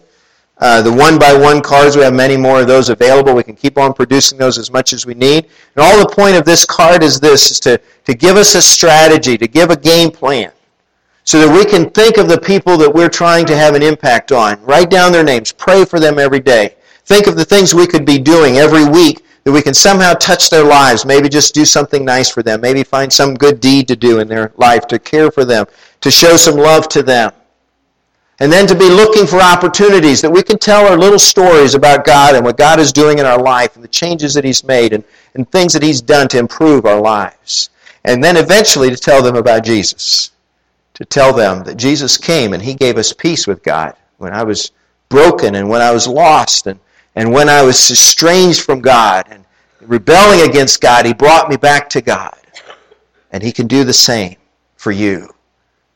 Uh, 0.59 0.83
the 0.83 0.93
one 0.93 1.19
by 1.19 1.33
one 1.33 1.63
cards, 1.63 1.97
we 1.97 2.03
have 2.03 2.13
many 2.13 2.37
more 2.37 2.61
of 2.61 2.67
those 2.67 2.91
available. 2.91 3.35
We 3.35 3.45
can 3.45 3.57
keep 3.57 3.79
on 3.79 3.95
producing 3.95 4.37
those 4.37 4.59
as 4.59 4.71
much 4.71 4.93
as 4.93 5.07
we 5.07 5.15
need. 5.15 5.47
And 5.75 5.83
all 5.83 5.99
the 5.99 6.15
point 6.15 6.37
of 6.37 6.45
this 6.45 6.67
card 6.67 7.03
is 7.03 7.19
this, 7.19 7.51
is 7.51 7.59
to, 7.61 7.81
to 8.05 8.13
give 8.13 8.37
us 8.37 8.57
a 8.57 8.61
strategy, 8.61 9.39
to 9.39 9.49
give 9.49 9.71
a 9.71 9.77
game 9.77 10.11
plan, 10.11 10.53
so 11.25 11.41
that 11.41 11.51
we 11.51 11.65
can 11.65 11.89
think 11.93 12.19
of 12.19 12.29
the 12.29 12.39
people 12.39 12.77
that 12.77 12.93
we're 12.93 13.09
trying 13.09 13.47
to 13.47 13.57
have 13.57 13.75
an 13.75 13.83
impact 13.83 14.33
on. 14.33 14.63
Write 14.65 14.91
down 14.91 15.13
their 15.13 15.25
names. 15.25 15.51
Pray 15.51 15.87
for 15.87 15.99
them 15.99 16.19
every 16.19 16.41
day. 16.41 16.75
Think 17.09 17.27
of 17.27 17.37
the 17.37 17.45
things 17.45 17.75
we 17.75 17.87
could 17.87 18.05
be 18.05 18.19
doing 18.19 18.59
every 18.59 18.87
week 18.87 19.25
that 19.45 19.53
we 19.53 19.63
can 19.63 19.73
somehow 19.73 20.13
touch 20.13 20.51
their 20.51 20.63
lives. 20.63 21.07
Maybe 21.07 21.31
just 21.31 21.55
do 21.55 21.65
something 21.65 22.05
nice 22.05 22.31
for 22.31 22.43
them. 22.43 22.61
Maybe 22.61 22.83
find 22.83 23.11
some 23.11 23.35
good 23.35 23.61
deed 23.61 23.89
to 23.89 23.97
do 23.97 24.19
in 24.19 24.29
their 24.29 24.53
life 24.59 24.87
to 24.89 24.99
care 24.99 25.31
for 25.31 25.47
them, 25.47 25.65
to 26.03 26.11
show 26.11 26.37
some 26.37 26.57
love 26.57 26.87
to 26.91 27.03
them. 27.03 27.33
And 28.41 28.53
then 28.53 28.67
to 28.67 28.75
be 28.75 28.91
looking 28.91 29.27
for 29.27 29.41
opportunities 29.41 30.21
that 30.21 30.31
we 30.31 30.43
can 30.43 30.59
tell 30.59 30.87
our 30.87 30.99
little 30.99 31.19
stories 31.19 31.75
about 31.75 32.05
God 32.05 32.35
and 32.35 32.45
what 32.45 32.59
God 32.59 32.79
is 32.79 32.93
doing 32.93 33.19
in 33.21 33.25
our 33.25 33.41
life 33.41 33.75
and 33.75 33.83
the 33.83 33.89
changes 33.89 34.35
that 34.35 34.45
He's 34.45 34.63
made 34.63 34.93
and, 34.93 35.03
and 35.35 35.51
things 35.51 35.73
that 35.73 35.83
He's 35.83 36.03
done 36.03 36.29
to 36.29 36.39
improve 36.39 36.85
our 36.85 37.01
lives. 37.01 37.71
And 38.05 38.23
then 38.23 38.37
eventually 38.37 38.91
to 38.91 38.97
tell 38.99 39.23
them 39.23 39.37
about 39.37 39.65
Jesus. 39.65 40.33
To 40.93 41.07
tell 41.07 41.33
them 41.33 41.65
that 41.65 41.79
Jesus 41.79 42.19
came 42.19 42.53
and 42.53 42.63
He 42.63 42.75
gave 42.75 42.99
us 42.99 43.15
peace 43.15 43.47
with 43.47 43.63
God 43.63 43.97
when 44.19 44.35
I 44.35 44.43
was 44.43 44.73
broken 45.09 45.55
and 45.55 45.71
when 45.71 45.81
I 45.81 45.91
was 45.91 46.07
lost 46.07 46.67
and 46.67 46.79
and 47.15 47.33
when 47.33 47.49
I 47.49 47.63
was 47.63 47.91
estranged 47.91 48.63
from 48.63 48.81
God 48.81 49.27
and 49.29 49.45
rebelling 49.81 50.49
against 50.49 50.81
God, 50.81 51.07
He 51.07 51.13
brought 51.13 51.49
me 51.49 51.57
back 51.57 51.89
to 51.91 52.01
God. 52.01 52.37
And 53.33 53.43
He 53.43 53.53
can 53.53 53.67
do 53.67 53.85
the 53.85 53.93
same 53.93 54.37
for 54.77 54.93
you. 54.93 55.29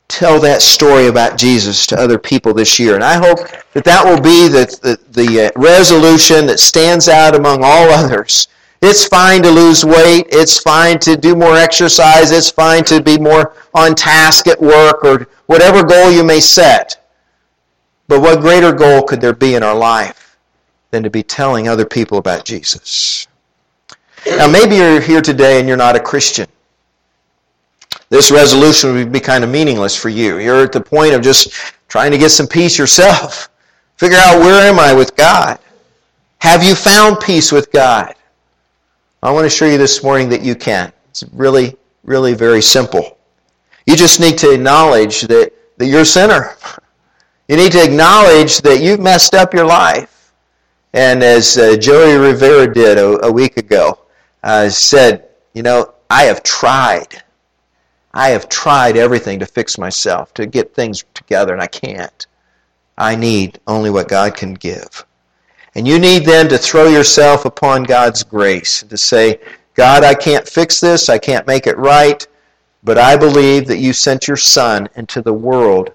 Tell 0.09 0.39
that 0.41 0.61
story 0.61 1.07
about 1.07 1.37
Jesus 1.37 1.87
to 1.87 1.97
other 1.97 2.19
people 2.19 2.53
this 2.53 2.77
year. 2.77 2.95
And 2.95 3.03
I 3.03 3.13
hope 3.13 3.39
that 3.73 3.83
that 3.85 4.03
will 4.05 4.21
be 4.21 4.47
the, 4.47 4.65
the, 4.81 5.23
the 5.23 5.45
uh, 5.45 5.51
resolution 5.55 6.45
that 6.47 6.59
stands 6.59 7.07
out 7.07 7.35
among 7.35 7.63
all 7.63 7.89
others. 7.89 8.47
It's 8.81 9.07
fine 9.07 9.41
to 9.43 9.49
lose 9.49 9.85
weight. 9.85 10.27
It's 10.29 10.59
fine 10.59 10.99
to 10.99 11.15
do 11.15 11.37
more 11.37 11.55
exercise. 11.55 12.31
It's 12.31 12.51
fine 12.51 12.83
to 12.83 13.01
be 13.01 13.17
more 13.17 13.55
on 13.73 13.95
task 13.95 14.47
at 14.47 14.61
work 14.61 15.05
or 15.05 15.29
whatever 15.45 15.83
goal 15.83 16.11
you 16.11 16.23
may 16.23 16.41
set. 16.41 17.07
But 18.09 18.19
what 18.19 18.41
greater 18.41 18.73
goal 18.73 19.03
could 19.03 19.21
there 19.21 19.33
be 19.33 19.55
in 19.55 19.63
our 19.63 19.73
life 19.73 20.22
than 20.93 21.01
to 21.01 21.09
be 21.09 21.23
telling 21.23 21.67
other 21.67 21.85
people 21.85 22.19
about 22.19 22.45
Jesus. 22.45 23.27
Now, 24.27 24.47
maybe 24.47 24.75
you're 24.75 25.01
here 25.01 25.21
today 25.21 25.59
and 25.59 25.67
you're 25.67 25.75
not 25.75 25.95
a 25.95 25.99
Christian. 25.99 26.47
This 28.09 28.29
resolution 28.29 28.93
would 28.93 29.11
be 29.11 29.19
kind 29.19 29.43
of 29.43 29.49
meaningless 29.49 29.95
for 29.95 30.09
you. 30.09 30.37
You're 30.37 30.63
at 30.63 30.71
the 30.71 30.79
point 30.79 31.15
of 31.15 31.23
just 31.23 31.51
trying 31.87 32.11
to 32.11 32.19
get 32.19 32.29
some 32.29 32.45
peace 32.45 32.77
yourself. 32.77 33.49
Figure 33.97 34.19
out 34.19 34.39
where 34.39 34.61
am 34.69 34.79
I 34.79 34.93
with 34.93 35.15
God? 35.15 35.57
Have 36.37 36.63
you 36.63 36.75
found 36.75 37.19
peace 37.19 37.51
with 37.51 37.71
God? 37.71 38.13
I 39.23 39.31
want 39.31 39.45
to 39.45 39.49
show 39.49 39.65
you 39.65 39.79
this 39.79 40.03
morning 40.03 40.29
that 40.29 40.43
you 40.43 40.53
can. 40.53 40.93
It's 41.09 41.23
really, 41.33 41.75
really 42.03 42.35
very 42.35 42.61
simple. 42.61 43.17
You 43.87 43.95
just 43.95 44.19
need 44.19 44.37
to 44.37 44.53
acknowledge 44.53 45.21
that, 45.21 45.53
that 45.77 45.87
you're 45.87 46.01
a 46.01 46.05
sinner. 46.05 46.55
You 47.49 47.57
need 47.57 47.73
to 47.73 47.83
acknowledge 47.83 48.59
that 48.61 48.81
you've 48.81 49.01
messed 49.01 49.35
up 49.35 49.53
your 49.53 49.65
life. 49.65 50.12
And 50.93 51.23
as 51.23 51.57
uh, 51.57 51.75
Joey 51.75 52.17
Rivera 52.17 52.71
did 52.71 52.97
a, 52.97 53.25
a 53.25 53.31
week 53.31 53.57
ago, 53.57 53.99
uh, 54.43 54.69
said, 54.69 55.27
you 55.53 55.63
know, 55.63 55.93
I 56.09 56.23
have 56.23 56.43
tried. 56.43 57.23
I 58.13 58.29
have 58.29 58.47
tried 58.47 58.95
everything 58.95 59.39
to 59.39 59.45
fix 59.45 59.79
myself, 59.79 60.33
to 60.35 60.45
get 60.45 60.75
things 60.75 61.03
together, 61.15 61.53
and 61.53 61.61
I 61.61 61.67
can't. 61.67 62.27
I 62.97 63.15
need 63.15 63.59
only 63.65 63.89
what 63.89 64.07
God 64.07 64.35
can 64.35 64.53
give. 64.53 65.05
And 65.73 65.87
you 65.87 65.97
need 65.97 66.25
then 66.25 66.47
to 66.49 66.57
throw 66.59 66.87
yourself 66.87 67.45
upon 67.45 67.83
God's 67.83 68.21
grace, 68.23 68.83
to 68.83 68.97
say, 68.97 69.39
God, 69.73 70.03
I 70.03 70.13
can't 70.13 70.47
fix 70.47 70.79
this, 70.79 71.09
I 71.09 71.17
can't 71.17 71.47
make 71.47 71.65
it 71.65 71.77
right, 71.77 72.25
but 72.83 72.99
I 72.99 73.17
believe 73.17 73.65
that 73.67 73.79
you 73.79 73.93
sent 73.93 74.27
your 74.27 74.37
Son 74.37 74.87
into 74.95 75.23
the 75.23 75.33
world 75.33 75.91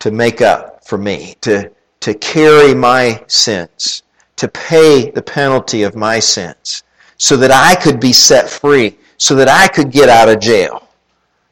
to 0.00 0.10
make 0.10 0.40
up 0.40 0.84
for 0.84 0.98
me, 0.98 1.36
to 1.42 1.70
to 2.00 2.14
carry 2.14 2.74
my 2.74 3.22
sins, 3.26 4.02
to 4.36 4.48
pay 4.48 5.10
the 5.10 5.22
penalty 5.22 5.82
of 5.82 5.94
my 5.94 6.18
sins, 6.18 6.82
so 7.18 7.36
that 7.36 7.50
I 7.50 7.74
could 7.74 8.00
be 8.00 8.12
set 8.12 8.48
free, 8.48 8.96
so 9.18 9.34
that 9.34 9.48
I 9.48 9.68
could 9.68 9.90
get 9.90 10.08
out 10.08 10.30
of 10.30 10.40
jail, 10.40 10.88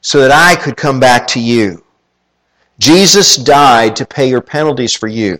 so 0.00 0.20
that 0.20 0.30
I 0.30 0.56
could 0.60 0.76
come 0.76 0.98
back 0.98 1.26
to 1.28 1.40
you. 1.40 1.84
Jesus 2.78 3.36
died 3.36 3.94
to 3.96 4.06
pay 4.06 4.28
your 4.28 4.40
penalties 4.40 4.94
for 4.94 5.08
you. 5.08 5.38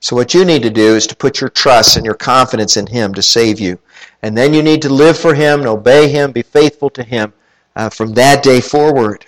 So 0.00 0.14
what 0.14 0.34
you 0.34 0.44
need 0.44 0.62
to 0.64 0.70
do 0.70 0.94
is 0.94 1.06
to 1.06 1.16
put 1.16 1.40
your 1.40 1.48
trust 1.48 1.96
and 1.96 2.04
your 2.04 2.14
confidence 2.14 2.76
in 2.76 2.86
Him 2.86 3.14
to 3.14 3.22
save 3.22 3.58
you. 3.58 3.78
And 4.20 4.36
then 4.36 4.52
you 4.52 4.62
need 4.62 4.82
to 4.82 4.90
live 4.90 5.18
for 5.18 5.34
Him 5.34 5.60
and 5.60 5.68
obey 5.68 6.08
Him, 6.10 6.30
be 6.30 6.42
faithful 6.42 6.90
to 6.90 7.02
Him 7.02 7.32
uh, 7.74 7.88
from 7.88 8.12
that 8.14 8.42
day 8.42 8.60
forward. 8.60 9.24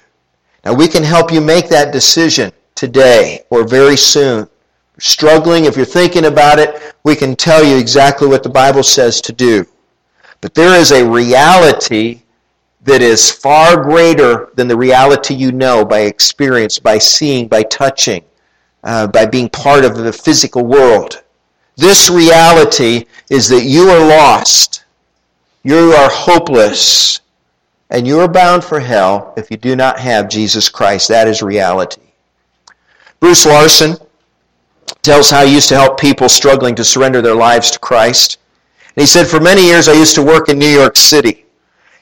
Now 0.66 0.74
we 0.74 0.86
can 0.86 1.02
help 1.02 1.32
you 1.32 1.40
make 1.40 1.70
that 1.70 1.94
decision 1.94 2.52
today 2.74 3.44
or 3.48 3.66
very 3.66 3.96
soon 3.96 4.50
struggling, 4.98 5.64
if 5.64 5.76
you're 5.76 5.84
thinking 5.84 6.26
about 6.26 6.58
it, 6.58 6.94
we 7.04 7.14
can 7.14 7.36
tell 7.36 7.64
you 7.64 7.76
exactly 7.76 8.26
what 8.26 8.42
the 8.42 8.48
Bible 8.48 8.82
says 8.82 9.20
to 9.22 9.32
do. 9.32 9.66
But 10.40 10.54
there 10.54 10.78
is 10.78 10.92
a 10.92 11.08
reality 11.08 12.22
that 12.82 13.02
is 13.02 13.30
far 13.30 13.82
greater 13.82 14.50
than 14.54 14.68
the 14.68 14.76
reality 14.76 15.34
you 15.34 15.52
know 15.52 15.84
by 15.84 16.00
experience, 16.00 16.78
by 16.78 16.98
seeing, 16.98 17.48
by 17.48 17.62
touching, 17.64 18.24
uh, 18.84 19.08
by 19.08 19.26
being 19.26 19.48
part 19.48 19.84
of 19.84 19.96
the 19.96 20.12
physical 20.12 20.64
world. 20.64 21.22
This 21.76 22.08
reality 22.08 23.06
is 23.28 23.48
that 23.48 23.64
you 23.64 23.88
are 23.90 24.08
lost, 24.08 24.84
you 25.62 25.92
are 25.92 26.08
hopeless, 26.08 27.20
and 27.90 28.06
you 28.06 28.20
are 28.20 28.28
bound 28.28 28.64
for 28.64 28.80
hell 28.80 29.34
if 29.36 29.50
you 29.50 29.56
do 29.56 29.76
not 29.76 29.98
have 29.98 30.28
Jesus 30.28 30.68
Christ. 30.68 31.08
That 31.08 31.28
is 31.28 31.42
reality. 31.42 32.02
Bruce 33.20 33.46
Larson 33.46 33.96
tells 35.02 35.30
how 35.30 35.44
he 35.44 35.54
used 35.54 35.68
to 35.68 35.76
help 35.76 35.98
people 35.98 36.28
struggling 36.28 36.74
to 36.74 36.84
surrender 36.84 37.22
their 37.22 37.34
lives 37.34 37.70
to 37.72 37.78
Christ. 37.78 38.38
And 38.96 39.02
he 39.02 39.06
said, 39.06 39.26
For 39.26 39.40
many 39.40 39.62
years 39.62 39.88
I 39.88 39.92
used 39.92 40.14
to 40.16 40.22
work 40.22 40.48
in 40.48 40.58
New 40.58 40.68
York 40.68 40.96
City. 40.96 41.44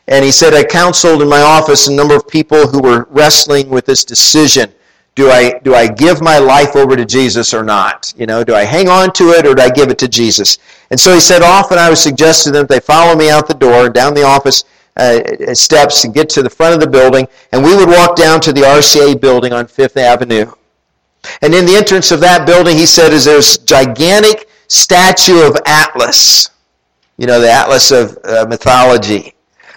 And 0.07 0.25
he 0.25 0.31
said, 0.31 0.53
I 0.53 0.65
counseled 0.65 1.23
in 1.23 1.29
my 1.29 1.41
office 1.41 1.89
a 1.89 1.93
number 1.93 2.15
of 2.15 2.29
people 2.29 2.67
who 2.67 2.81
were 2.81 3.07
wrestling 3.11 3.71
with 3.71 3.87
this 3.87 4.05
decision. 4.05 4.73
Do 5.15 5.31
I, 5.31 5.61
do 5.63 5.75
I 5.75 5.87
give 5.87 6.21
my 6.21 6.39
life 6.39 6.75
over 6.77 6.97
to 6.97 7.05
Jesus 7.05 7.55
or 7.55 7.63
not? 7.63 8.13
You 8.17 8.27
know, 8.27 8.43
do 8.43 8.55
I 8.55 8.65
hang 8.65 8.89
on 8.89 9.13
to 9.15 9.31
it 9.31 9.47
or 9.47 9.55
do 9.55 9.63
I 9.63 9.71
give 9.71 9.91
it 9.91 9.99
to 9.99 10.09
Jesus? 10.09 10.59
And 10.91 10.99
so 10.99 11.15
he 11.15 11.21
said, 11.21 11.43
often 11.43 11.79
I 11.79 11.89
would 11.89 11.99
suggest 11.99 12.45
to 12.45 12.51
them 12.51 12.67
that 12.67 12.69
they 12.69 12.81
follow 12.81 13.17
me 13.17 13.31
out 13.31 13.47
the 13.47 13.55
door, 13.55 13.89
down 13.89 14.13
the 14.13 14.25
office 14.25 14.65
uh, 14.97 15.55
steps, 15.55 16.05
and 16.05 16.13
get 16.13 16.29
to 16.31 16.43
the 16.43 16.51
front 16.51 16.75
of 16.75 16.81
the 16.81 16.87
building, 16.87 17.27
and 17.53 17.65
we 17.65 17.75
would 17.75 17.89
walk 17.89 18.17
down 18.17 18.41
to 18.41 18.53
the 18.53 18.63
RCA 18.63 19.21
building 19.21 19.53
on 19.53 19.67
Fifth 19.67 19.97
Avenue. 19.97 20.51
And 21.43 21.55
in 21.55 21.67
the 21.67 21.77
entrance 21.77 22.11
of 22.11 22.21
that 22.21 22.47
building, 22.47 22.77
he 22.77 22.87
said, 22.87 23.13
is 23.13 23.25
this 23.25 23.59
gigantic 23.59 24.49
statue 24.69 25.41
of 25.47 25.57
Atlas. 25.67 26.51
You 27.17 27.27
know, 27.27 27.41
the 27.41 27.51
Atlas 27.51 27.91
of 27.93 28.19
uh, 28.25 28.47
mythology. 28.49 29.35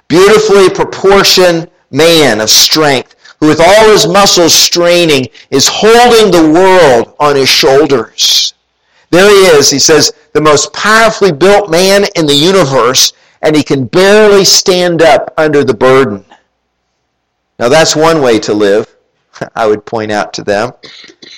Beautifully 0.08 0.70
proportioned 0.70 1.70
man 1.92 2.42
of 2.42 2.50
strength 2.50 3.16
who 3.40 3.48
with 3.48 3.62
all 3.62 3.90
his 3.90 4.08
muscles 4.08 4.54
straining 4.54 5.28
is 5.52 5.70
holding 5.72 6.32
the 6.32 6.52
world 6.52 7.16
on 7.20 7.36
his 7.36 7.50
shoulders. 7.50 8.54
There 9.10 9.30
he 9.30 9.58
is. 9.58 9.70
He 9.70 9.80
says, 9.80 10.12
the 10.34 10.42
most 10.42 10.74
powerfully 10.74 11.32
built 11.32 11.70
man 11.70 12.06
in 12.16 12.26
the 12.26 12.36
universe, 12.36 13.14
and 13.42 13.56
he 13.56 13.64
can 13.64 13.86
barely 13.86 14.44
stand 14.44 15.02
up 15.02 15.34
under 15.38 15.64
the 15.64 15.74
burden. 15.74 16.26
Now 17.60 17.70
that's 17.70 17.96
one 17.96 18.22
way 18.22 18.40
to 18.40 18.54
live. 18.54 18.97
I 19.56 19.68
would 19.68 19.86
point 19.86 20.12
out 20.12 20.34
to 20.34 20.44
them, 20.44 20.74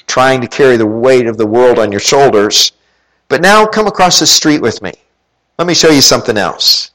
trying 0.07 0.41
to 0.41 0.47
carry 0.47 0.77
the 0.77 0.85
weight 0.85 1.27
of 1.27 1.37
the 1.37 1.47
world 1.47 1.79
on 1.79 1.91
your 1.91 1.99
shoulders. 1.99 2.73
But 3.27 3.41
now 3.41 3.65
come 3.65 3.87
across 3.87 4.19
the 4.19 4.27
street 4.27 4.61
with 4.61 4.81
me. 4.81 4.93
Let 5.57 5.67
me 5.67 5.73
show 5.73 5.89
you 5.89 6.01
something 6.01 6.37
else. 6.37 6.91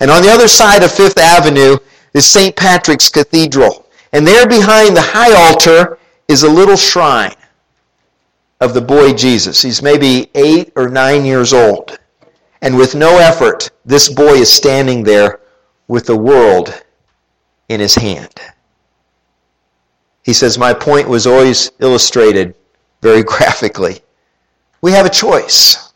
And 0.00 0.10
on 0.10 0.22
the 0.22 0.30
other 0.30 0.48
side 0.48 0.82
of 0.82 0.90
Fifth 0.90 1.18
Avenue 1.18 1.76
is 2.14 2.26
St. 2.26 2.56
Patrick's 2.56 3.08
Cathedral. 3.08 3.86
And 4.12 4.26
there 4.26 4.46
behind 4.46 4.96
the 4.96 5.02
high 5.02 5.34
altar 5.48 5.98
is 6.28 6.42
a 6.42 6.50
little 6.50 6.76
shrine 6.76 7.34
of 8.60 8.74
the 8.74 8.80
boy 8.80 9.12
Jesus. 9.12 9.60
He's 9.62 9.82
maybe 9.82 10.30
eight 10.34 10.72
or 10.76 10.88
nine 10.88 11.24
years 11.24 11.52
old. 11.52 11.98
And 12.62 12.76
with 12.76 12.94
no 12.94 13.18
effort, 13.18 13.70
this 13.84 14.08
boy 14.08 14.34
is 14.34 14.52
standing 14.52 15.02
there 15.02 15.40
with 15.88 16.06
the 16.06 16.16
world 16.16 16.82
in 17.68 17.80
his 17.80 17.94
hand. 17.94 18.32
He 20.26 20.32
says, 20.32 20.58
My 20.58 20.74
point 20.74 21.08
was 21.08 21.24
always 21.24 21.70
illustrated 21.78 22.56
very 23.00 23.22
graphically. 23.32 24.00
We 24.82 24.90
have 24.90 25.06
a 25.06 25.10
choice. 25.10 25.92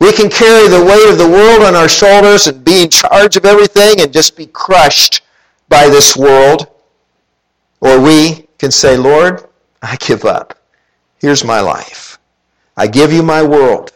We 0.00 0.12
can 0.12 0.30
carry 0.30 0.68
the 0.68 0.84
weight 0.84 1.10
of 1.10 1.18
the 1.18 1.28
world 1.28 1.62
on 1.62 1.74
our 1.74 1.88
shoulders 1.88 2.46
and 2.46 2.64
be 2.64 2.84
in 2.84 2.90
charge 2.90 3.36
of 3.36 3.44
everything 3.44 4.00
and 4.00 4.12
just 4.12 4.36
be 4.36 4.46
crushed 4.46 5.22
by 5.68 5.88
this 5.88 6.16
world. 6.16 6.68
Or 7.80 8.00
we 8.00 8.46
can 8.58 8.70
say, 8.70 8.96
Lord, 8.96 9.48
I 9.82 9.96
give 9.96 10.24
up. 10.24 10.56
Here's 11.18 11.44
my 11.44 11.60
life. 11.60 12.18
I 12.76 12.86
give 12.86 13.12
you 13.12 13.22
my 13.22 13.42
world. 13.42 13.92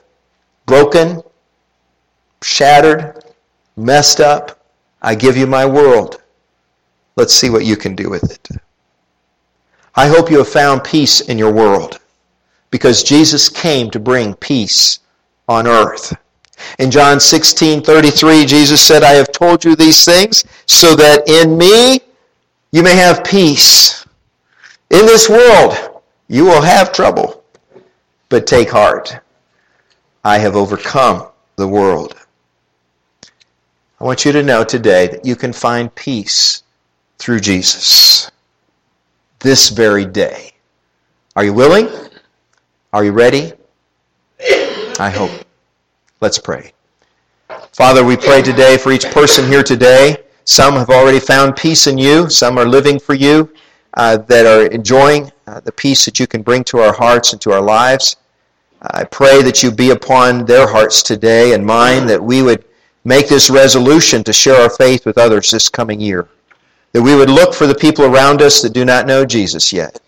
Broken, 0.67 1.23
shattered, 2.43 3.25
messed 3.77 4.21
up. 4.21 4.65
I 5.01 5.15
give 5.15 5.37
you 5.37 5.47
my 5.47 5.65
world. 5.65 6.21
Let's 7.15 7.35
see 7.35 7.51
what 7.51 7.65
you 7.65 7.77
can 7.77 7.95
do 7.95 8.11
with 8.11 8.31
it. 8.33 8.61
I 9.95 10.07
hope 10.07 10.31
you 10.31 10.39
have 10.39 10.49
found 10.49 10.85
peace 10.85 11.21
in 11.21 11.37
your 11.37 11.53
world 11.53 11.99
because 12.71 13.03
Jesus 13.03 13.49
came 13.49 13.91
to 13.91 13.99
bring 13.99 14.35
peace 14.35 15.01
on 15.49 15.67
earth. 15.67 16.17
In 16.79 16.91
John 16.91 17.19
16 17.19 17.83
33, 17.83 18.47
Jesus 18.47 18.81
said, 18.81 19.03
I 19.03 19.13
have 19.13 19.33
told 19.33 19.65
you 19.65 19.75
these 19.75 20.05
things 20.05 20.45
so 20.67 20.95
that 20.95 21.29
in 21.29 21.59
me 21.59 22.01
you 22.71 22.83
may 22.83 22.95
have 22.95 23.25
peace. 23.25 24.05
In 24.91 25.07
this 25.07 25.29
world 25.29 26.03
you 26.29 26.45
will 26.45 26.63
have 26.63 26.93
trouble, 26.93 27.43
but 28.29 28.47
take 28.47 28.71
heart. 28.71 29.19
I 30.23 30.39
have 30.39 30.55
overcome 30.55 31.27
the 31.57 31.67
world. 31.67 32.15
I 34.01 34.05
want 34.05 34.25
you 34.25 34.33
to 34.33 34.43
know 34.43 34.63
today 34.63 35.09
that 35.09 35.25
you 35.27 35.35
can 35.35 35.53
find 35.53 35.93
peace 35.95 36.63
through 37.19 37.41
Jesus 37.41 38.10
this 39.41 39.71
very 39.71 40.05
day. 40.05 40.53
Are 41.35 41.45
you 41.45 41.53
willing? 41.53 41.89
Are 42.93 43.05
you 43.05 43.13
ready? 43.13 43.53
I 44.99 45.11
hope. 45.11 45.31
Let's 46.21 46.39
pray. 46.39 46.73
Father, 47.73 48.05
we 48.05 48.17
pray 48.17 48.43
today 48.43 48.77
for 48.77 48.93
each 48.93 49.07
person 49.07 49.47
here 49.47 49.63
today. 49.63 50.19
Some 50.45 50.75
have 50.75 50.91
already 50.91 51.21
found 51.21 51.57
peace 51.57 51.87
in 51.87 51.97
you, 51.97 52.29
some 52.29 52.59
are 52.59 52.67
living 52.67 52.99
for 52.99 53.15
you, 53.15 53.51
uh, 53.95 54.19
that 54.19 54.47
are 54.47 54.67
enjoying 54.67 55.33
uh, 55.47 55.61
the 55.61 55.73
peace 55.73 56.05
that 56.05 56.21
you 56.21 56.27
can 56.27 56.43
bring 56.43 56.65
to 56.65 56.79
our 56.79 56.93
hearts 56.93 57.33
and 57.33 57.41
to 57.43 57.53
our 57.53 57.61
lives. 57.61 58.17
I 58.83 59.05
pray 59.05 59.43
that 59.43 59.63
you 59.63 59.71
be 59.71 59.91
upon 59.91 60.45
their 60.45 60.67
hearts 60.67 61.03
today 61.03 61.55
and 61.55 61.65
mine, 61.65 62.07
that 62.07 62.23
we 62.23 62.43
would 62.43 62.65
make 63.05 63.29
this 63.29 63.51
resolution 63.51 64.23
to 64.25 64.33
share 64.33 64.61
our 64.61 64.71
faith 64.71 65.07
with 65.07 65.19
others 65.19 65.51
this 65.51 65.69
coming 65.69 66.01
year. 66.01 66.29
That 66.93 67.03
we 67.03 67.15
would 67.15 67.31
look 67.31 67.55
for 67.55 67.67
the 67.67 67.75
people 67.75 68.05
around 68.05 68.43
us 68.43 68.63
that 68.63 68.73
do 68.73 68.85
not 68.85 69.07
know 69.07 69.25
Jesus 69.25 69.73
yet. 69.73 70.01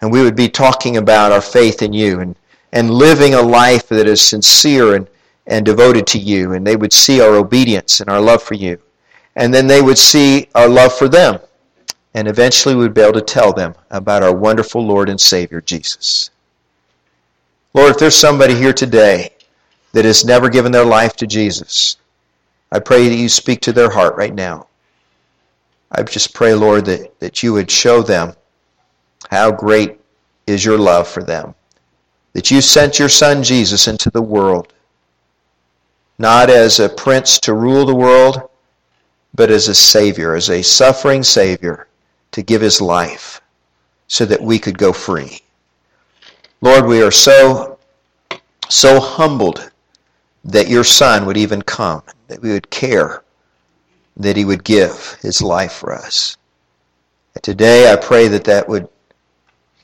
And 0.00 0.12
we 0.12 0.22
would 0.22 0.36
be 0.36 0.48
talking 0.48 0.96
about 0.96 1.32
our 1.32 1.40
faith 1.40 1.82
in 1.82 1.92
you 1.92 2.20
and, 2.20 2.36
and 2.72 2.90
living 2.90 3.34
a 3.34 3.42
life 3.42 3.88
that 3.88 4.06
is 4.06 4.20
sincere 4.20 4.94
and, 4.94 5.08
and 5.46 5.66
devoted 5.66 6.06
to 6.08 6.18
you. 6.18 6.52
And 6.52 6.66
they 6.66 6.76
would 6.76 6.92
see 6.92 7.20
our 7.20 7.34
obedience 7.34 8.00
and 8.00 8.08
our 8.08 8.20
love 8.20 8.42
for 8.42 8.54
you. 8.54 8.78
And 9.36 9.52
then 9.52 9.66
they 9.66 9.82
would 9.82 9.98
see 9.98 10.48
our 10.54 10.68
love 10.68 10.92
for 10.96 11.08
them. 11.08 11.40
And 12.14 12.26
eventually 12.26 12.74
we'd 12.74 12.94
be 12.94 13.02
able 13.02 13.12
to 13.14 13.20
tell 13.20 13.52
them 13.52 13.74
about 13.90 14.22
our 14.22 14.34
wonderful 14.34 14.84
Lord 14.84 15.08
and 15.08 15.20
Savior, 15.20 15.60
Jesus. 15.60 16.30
Lord, 17.72 17.90
if 17.90 17.98
there's 17.98 18.16
somebody 18.16 18.54
here 18.54 18.72
today 18.72 19.30
that 19.92 20.04
has 20.04 20.24
never 20.24 20.48
given 20.48 20.72
their 20.72 20.84
life 20.84 21.14
to 21.16 21.26
Jesus, 21.26 21.96
I 22.72 22.80
pray 22.80 23.08
that 23.08 23.16
you 23.16 23.28
speak 23.28 23.60
to 23.62 23.72
their 23.72 23.90
heart 23.90 24.16
right 24.16 24.34
now. 24.34 24.66
I 25.92 26.02
just 26.02 26.34
pray, 26.34 26.54
Lord, 26.54 26.84
that, 26.86 27.18
that 27.20 27.42
you 27.42 27.52
would 27.52 27.70
show 27.70 28.02
them 28.02 28.34
how 29.30 29.50
great 29.50 30.00
is 30.46 30.64
your 30.64 30.78
love 30.78 31.08
for 31.08 31.22
them. 31.22 31.54
That 32.32 32.50
you 32.50 32.60
sent 32.60 32.98
your 32.98 33.08
Son 33.08 33.42
Jesus 33.42 33.88
into 33.88 34.10
the 34.10 34.22
world, 34.22 34.72
not 36.18 36.48
as 36.48 36.78
a 36.78 36.88
prince 36.88 37.40
to 37.40 37.54
rule 37.54 37.84
the 37.84 37.94
world, 37.94 38.50
but 39.34 39.50
as 39.50 39.68
a 39.68 39.74
Savior, 39.74 40.34
as 40.34 40.48
a 40.50 40.62
suffering 40.62 41.22
Savior 41.22 41.88
to 42.32 42.42
give 42.42 42.60
his 42.60 42.80
life 42.80 43.40
so 44.06 44.24
that 44.24 44.40
we 44.40 44.58
could 44.58 44.78
go 44.78 44.92
free. 44.92 45.40
Lord, 46.60 46.86
we 46.86 47.02
are 47.02 47.10
so, 47.10 47.78
so 48.68 49.00
humbled 49.00 49.70
that 50.44 50.68
your 50.68 50.84
Son 50.84 51.26
would 51.26 51.36
even 51.36 51.62
come, 51.62 52.02
that 52.28 52.42
we 52.42 52.52
would 52.52 52.70
care, 52.70 53.22
that 54.22 54.36
he 54.36 54.44
would 54.44 54.64
give 54.64 55.18
his 55.22 55.40
life 55.42 55.72
for 55.72 55.92
us. 55.92 56.36
Today 57.42 57.92
I 57.92 57.96
pray 57.96 58.28
that 58.28 58.44
that 58.44 58.68
would, 58.68 58.88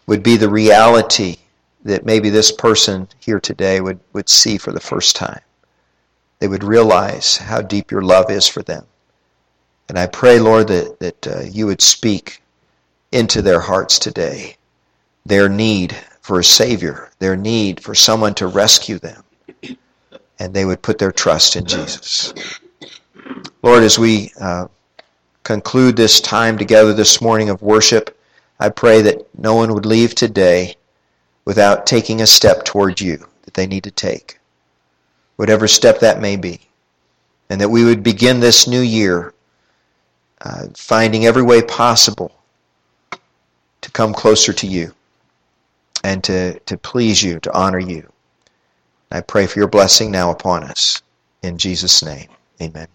would 0.07 0.23
be 0.23 0.37
the 0.37 0.49
reality 0.49 1.37
that 1.85 2.05
maybe 2.05 2.31
this 2.31 2.53
person 2.53 3.09
here 3.19 3.41
today 3.41 3.81
would, 3.81 4.01
would 4.13 4.29
see 4.29 4.59
for 4.59 4.73
the 4.73 4.81
first 4.81 5.17
time. 5.17 5.41
They 6.39 6.49
would 6.49 6.65
realize 6.65 7.37
how 7.37 7.63
deep 7.63 7.91
your 7.91 8.03
love 8.03 8.31
is 8.31 8.47
for 8.47 8.63
them. 8.63 8.85
And 9.89 9.99
I 9.99 10.07
pray, 10.07 10.39
Lord, 10.39 10.69
that, 10.69 10.99
that 10.99 11.27
uh, 11.27 11.41
you 11.51 11.67
would 11.67 11.81
speak 11.81 12.43
into 13.13 13.41
their 13.41 13.61
hearts 13.61 13.99
today 13.99 14.57
their 15.25 15.49
need 15.49 15.97
for 16.21 16.39
a 16.39 16.45
Savior, 16.45 17.11
their 17.19 17.37
need 17.37 17.81
for 17.83 17.95
someone 17.95 18.35
to 18.35 18.47
rescue 18.47 18.99
them 18.99 19.25
and 20.39 20.53
they 20.53 20.65
would 20.65 20.83
put 20.83 20.99
their 20.99 21.13
trust 21.13 21.57
in 21.57 21.65
Jesus. 21.65 22.33
Lord, 23.67 23.83
as 23.83 23.99
we 23.99 24.31
uh, 24.41 24.69
conclude 25.43 25.97
this 25.97 26.21
time 26.21 26.57
together 26.57 26.95
this 26.95 27.21
morning 27.21 27.51
of 27.51 27.63
worship, 27.63 28.17
I 28.61 28.69
pray 28.69 29.03
that 29.03 29.27
no 29.37 29.57
one 29.57 29.75
would 29.75 29.85
leave 29.85 30.15
today 30.15 30.77
without 31.45 31.85
taking 31.85 32.21
a 32.21 32.29
step 32.29 32.65
toward 32.65 33.01
you 33.01 33.27
that 33.43 33.55
they 33.55 33.67
need 33.67 33.83
to 33.83 33.91
take, 33.91 34.39
whatever 35.35 35.67
step 35.67 35.99
that 35.99 36.21
may 36.21 36.37
be, 36.37 36.61
and 37.51 37.61
that 37.61 37.69
we 37.69 37.83
would 37.85 38.05
begin 38.05 38.39
this 38.39 38.69
new 38.69 38.83
year 38.83 39.35
uh, 40.43 40.69
finding 40.77 41.27
every 41.27 41.43
way 41.43 41.61
possible 41.61 42.31
to 43.81 43.91
come 43.91 44.15
closer 44.15 44.53
to 44.53 44.69
you 44.69 44.95
and 46.05 46.23
to, 46.23 46.57
to 46.61 46.79
please 46.79 47.21
you, 47.21 47.41
to 47.41 47.53
honor 47.53 47.81
you. 47.81 48.09
I 49.11 49.23
pray 49.23 49.49
for 49.49 49.59
your 49.59 49.67
blessing 49.67 50.13
now 50.13 50.31
upon 50.31 50.63
us. 50.63 51.03
In 51.43 51.59
Jesus' 51.59 52.05
name, 52.05 52.29
amen. 52.63 52.87